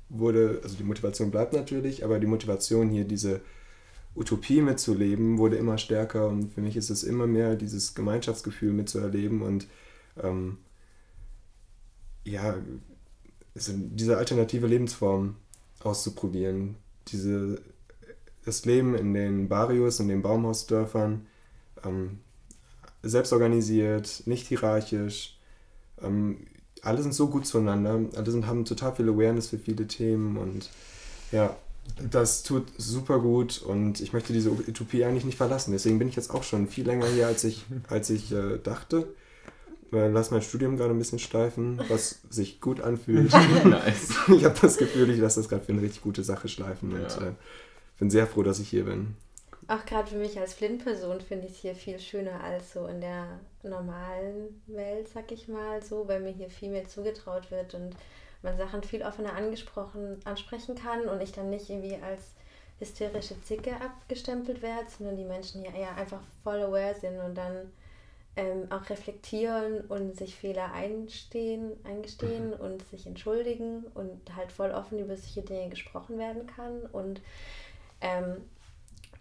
[0.09, 3.41] wurde, also die Motivation bleibt natürlich, aber die Motivation hier, diese
[4.15, 9.41] Utopie mitzuleben, wurde immer stärker und für mich ist es immer mehr dieses Gemeinschaftsgefühl mitzuerleben
[9.41, 9.67] und
[10.21, 10.57] ähm,
[12.23, 12.55] ja,
[13.55, 15.35] diese alternative Lebensform
[15.81, 16.75] auszuprobieren.
[17.07, 17.61] Diese,
[18.45, 21.25] das Leben in den Barrios, in den Baumhausdörfern,
[21.83, 22.19] ähm,
[23.01, 25.37] selbstorganisiert, nicht hierarchisch.
[26.01, 26.47] Ähm,
[26.81, 30.69] alle sind so gut zueinander, alle sind, haben total viel Awareness für viele Themen und
[31.31, 31.55] ja,
[32.11, 35.71] das tut super gut und ich möchte diese Utopie eigentlich nicht verlassen.
[35.71, 39.07] Deswegen bin ich jetzt auch schon viel länger hier, als ich, als ich äh, dachte.
[39.91, 43.31] Äh, lass mein Studium gerade ein bisschen schleifen, was sich gut anfühlt.
[43.65, 44.13] nice.
[44.27, 46.97] Ich habe das Gefühl, ich lasse das gerade für eine richtig gute Sache schleifen ja.
[46.99, 47.31] und äh,
[47.97, 49.15] bin sehr froh, dass ich hier bin.
[49.67, 53.01] Auch gerade für mich als Flint-Person finde ich es hier viel schöner als so in
[53.01, 57.95] der normalen Welt, sag ich mal so, weil mir hier viel mehr zugetraut wird und
[58.41, 62.33] man Sachen viel offener angesprochen, ansprechen kann und ich dann nicht irgendwie als
[62.79, 67.71] hysterische Zicke abgestempelt werde, sondern die Menschen hier eher einfach voll aware sind und dann
[68.35, 72.53] ähm, auch reflektieren und sich Fehler einstehen, eingestehen mhm.
[72.53, 77.21] und sich entschuldigen und halt voll offen über solche Dinge gesprochen werden kann und
[77.99, 78.37] ähm,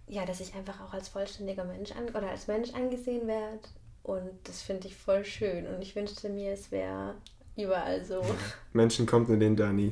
[0.07, 3.61] ja, dass ich einfach auch als vollständiger Mensch an, oder als Mensch angesehen werde.
[4.03, 5.67] Und das finde ich voll schön.
[5.67, 7.15] Und ich wünschte mir, es wäre
[7.59, 8.25] überall so.
[8.73, 9.91] Menschen kommt in den Dani.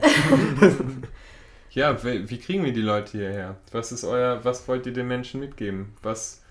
[1.71, 3.57] ja, wie kriegen wir die Leute hierher?
[3.73, 5.95] Was ist euer, was wollt ihr den Menschen mitgeben?
[6.03, 6.43] Was,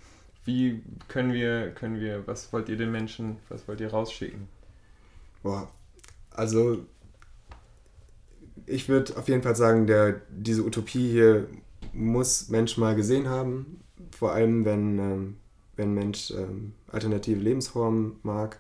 [0.44, 4.48] wie können wir, können wir, was wollt ihr den Menschen, was wollt ihr rausschicken?
[5.42, 5.70] Boah,
[6.32, 6.86] also
[8.66, 11.48] ich würde auf jeden Fall sagen, der, diese Utopie hier
[11.94, 13.80] muss Mensch mal gesehen haben.
[14.12, 15.38] Vor allem, wenn, ähm,
[15.76, 18.60] wenn Mensch ähm, alternative Lebensformen mag.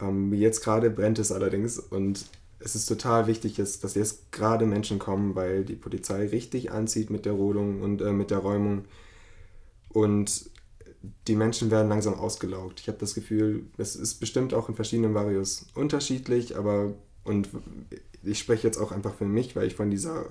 [0.00, 2.26] Ähm, jetzt gerade brennt es allerdings und
[2.58, 7.24] es ist total wichtig, dass jetzt gerade Menschen kommen, weil die Polizei richtig anzieht mit
[7.26, 8.86] der Rodung und äh, mit der Räumung.
[9.90, 10.50] Und
[11.28, 12.80] die Menschen werden langsam ausgelaugt.
[12.80, 16.94] Ich habe das Gefühl, es ist bestimmt auch in verschiedenen Varios unterschiedlich, aber
[17.24, 17.48] und
[18.22, 20.26] ich spreche jetzt auch einfach für mich, weil ich von dieser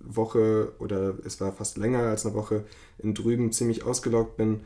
[0.00, 2.64] Woche oder es war fast länger als eine Woche
[2.98, 4.60] in drüben ziemlich ausgelaugt bin.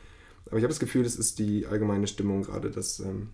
[0.47, 3.31] Aber ich habe das Gefühl, es ist die allgemeine Stimmung gerade, dass ähm,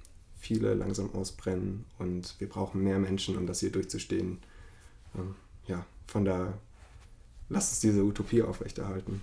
[0.46, 4.38] viele langsam ausbrennen und wir brauchen mehr Menschen, um das hier durchzustehen.
[5.16, 5.34] Ähm,
[5.66, 6.54] ja, von da
[7.48, 9.20] lass uns diese Utopie aufrechterhalten.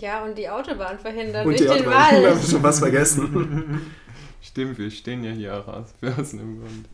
[0.00, 2.12] Ja, und die Autobahn verhindern und durch die den Wald.
[2.22, 3.92] Wir haben schon was vergessen.
[4.42, 6.88] Stimmt, wir stehen ja hier auch aus, aus einem Grund.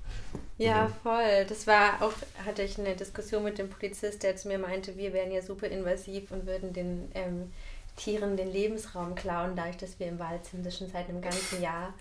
[0.59, 1.47] Ja, voll.
[1.49, 2.13] Das war auch,
[2.45, 5.67] hatte ich eine Diskussion mit dem Polizist, der zu mir meinte, wir wären ja super
[5.69, 7.51] invasiv und würden den ähm,
[7.97, 11.63] Tieren den Lebensraum klauen, dadurch, dass wir im Wald sind, das schon seit einem ganzen
[11.63, 11.95] Jahr.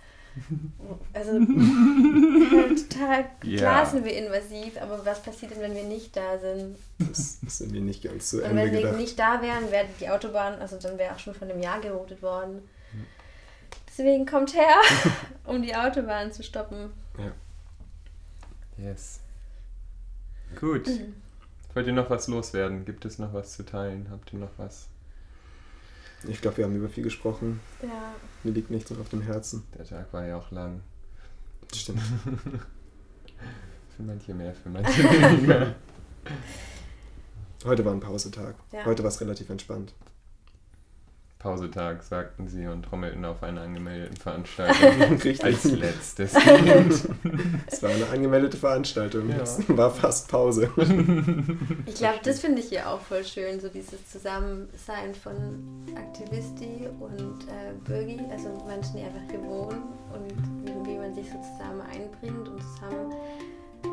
[1.14, 1.32] Also
[2.90, 3.58] total yeah.
[3.58, 6.78] klar sind wir invasiv, aber was passiert denn, wenn wir nicht da sind?
[7.00, 10.60] Das ist irgendwie nicht ganz so Und wenn wir nicht da wären, wäre die Autobahn,
[10.60, 12.62] also dann wäre auch schon von einem Jahr gerotet worden.
[13.88, 14.76] Deswegen kommt her,
[15.46, 16.92] um die Autobahn zu stoppen.
[17.18, 17.32] Ja.
[18.78, 19.22] Yes.
[20.60, 20.88] Gut.
[20.88, 21.16] Mhm.
[21.74, 22.86] Wollt ihr noch was loswerden?
[22.86, 24.08] Gibt es noch was zu teilen?
[24.12, 24.88] Habt ihr noch was?
[26.28, 27.60] Ich glaube, wir haben über viel gesprochen.
[27.82, 28.16] Ja.
[28.48, 29.64] Mir liegt nichts auf dem Herzen.
[29.78, 30.80] Der Tag war ja auch lang.
[31.76, 32.00] Stimmt.
[33.98, 35.76] für manche mehr, für manche weniger.
[37.66, 38.56] Heute war ein Pausetag.
[38.72, 38.86] Ja.
[38.86, 39.94] Heute war es relativ entspannt.
[41.40, 45.18] Pausetag, sagten sie und trommelten auf einer angemeldeten Veranstaltung.
[45.24, 45.44] Richtig.
[45.44, 46.34] Als letztes.
[47.68, 49.30] es war eine angemeldete Veranstaltung.
[49.30, 49.44] Ja.
[49.44, 50.72] Es war fast Pause.
[51.86, 55.64] Ich glaube, das finde ich hier auch voll schön, so dieses Zusammensein von
[55.96, 59.84] Aktivisti und äh, Bürgi, also Menschen, die einfach hier wohnen
[60.14, 63.14] und wie man sich so zusammen einbringt und zusammen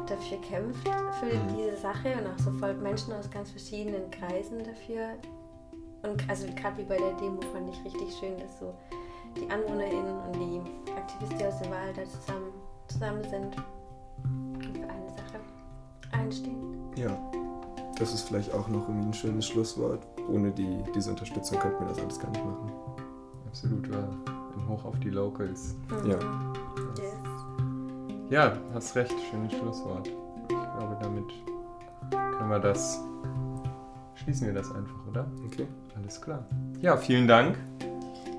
[0.07, 0.89] dafür kämpft,
[1.21, 1.57] für mhm.
[1.57, 5.17] diese Sache und auch so voll Menschen aus ganz verschiedenen Kreisen dafür
[6.05, 8.75] und also gerade wie bei der Demo fand ich richtig schön, dass so
[9.37, 12.53] die AnwohnerInnen und die Aktivisten aus dem Wald da zusammen,
[12.87, 13.57] zusammen sind
[14.63, 15.41] und für eine Sache
[16.13, 16.93] einstehen.
[16.97, 17.11] Ja,
[17.99, 20.07] das ist vielleicht auch noch irgendwie ein schönes Schlusswort.
[20.29, 22.73] Ohne die, diese Unterstützung könnten wir das alles gar nicht machen.
[23.47, 23.99] Absolut, ja.
[23.99, 25.75] Ein Hoch auf die Locals.
[25.89, 26.11] Mhm.
[26.11, 26.19] Ja.
[26.97, 27.15] Yes.
[28.31, 30.09] Ja, hast recht, schönes Schlusswort.
[30.09, 31.27] Ich glaube, damit
[32.11, 33.01] können wir das
[34.17, 35.27] schließen wir das einfach, oder?
[35.47, 35.67] Okay.
[35.97, 36.45] Alles klar.
[36.81, 37.57] Ja, vielen Dank.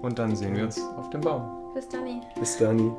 [0.01, 1.73] Und dann sehen wir uns auf dem Baum.
[1.73, 2.21] Bis dann.
[2.39, 2.95] Bis dann.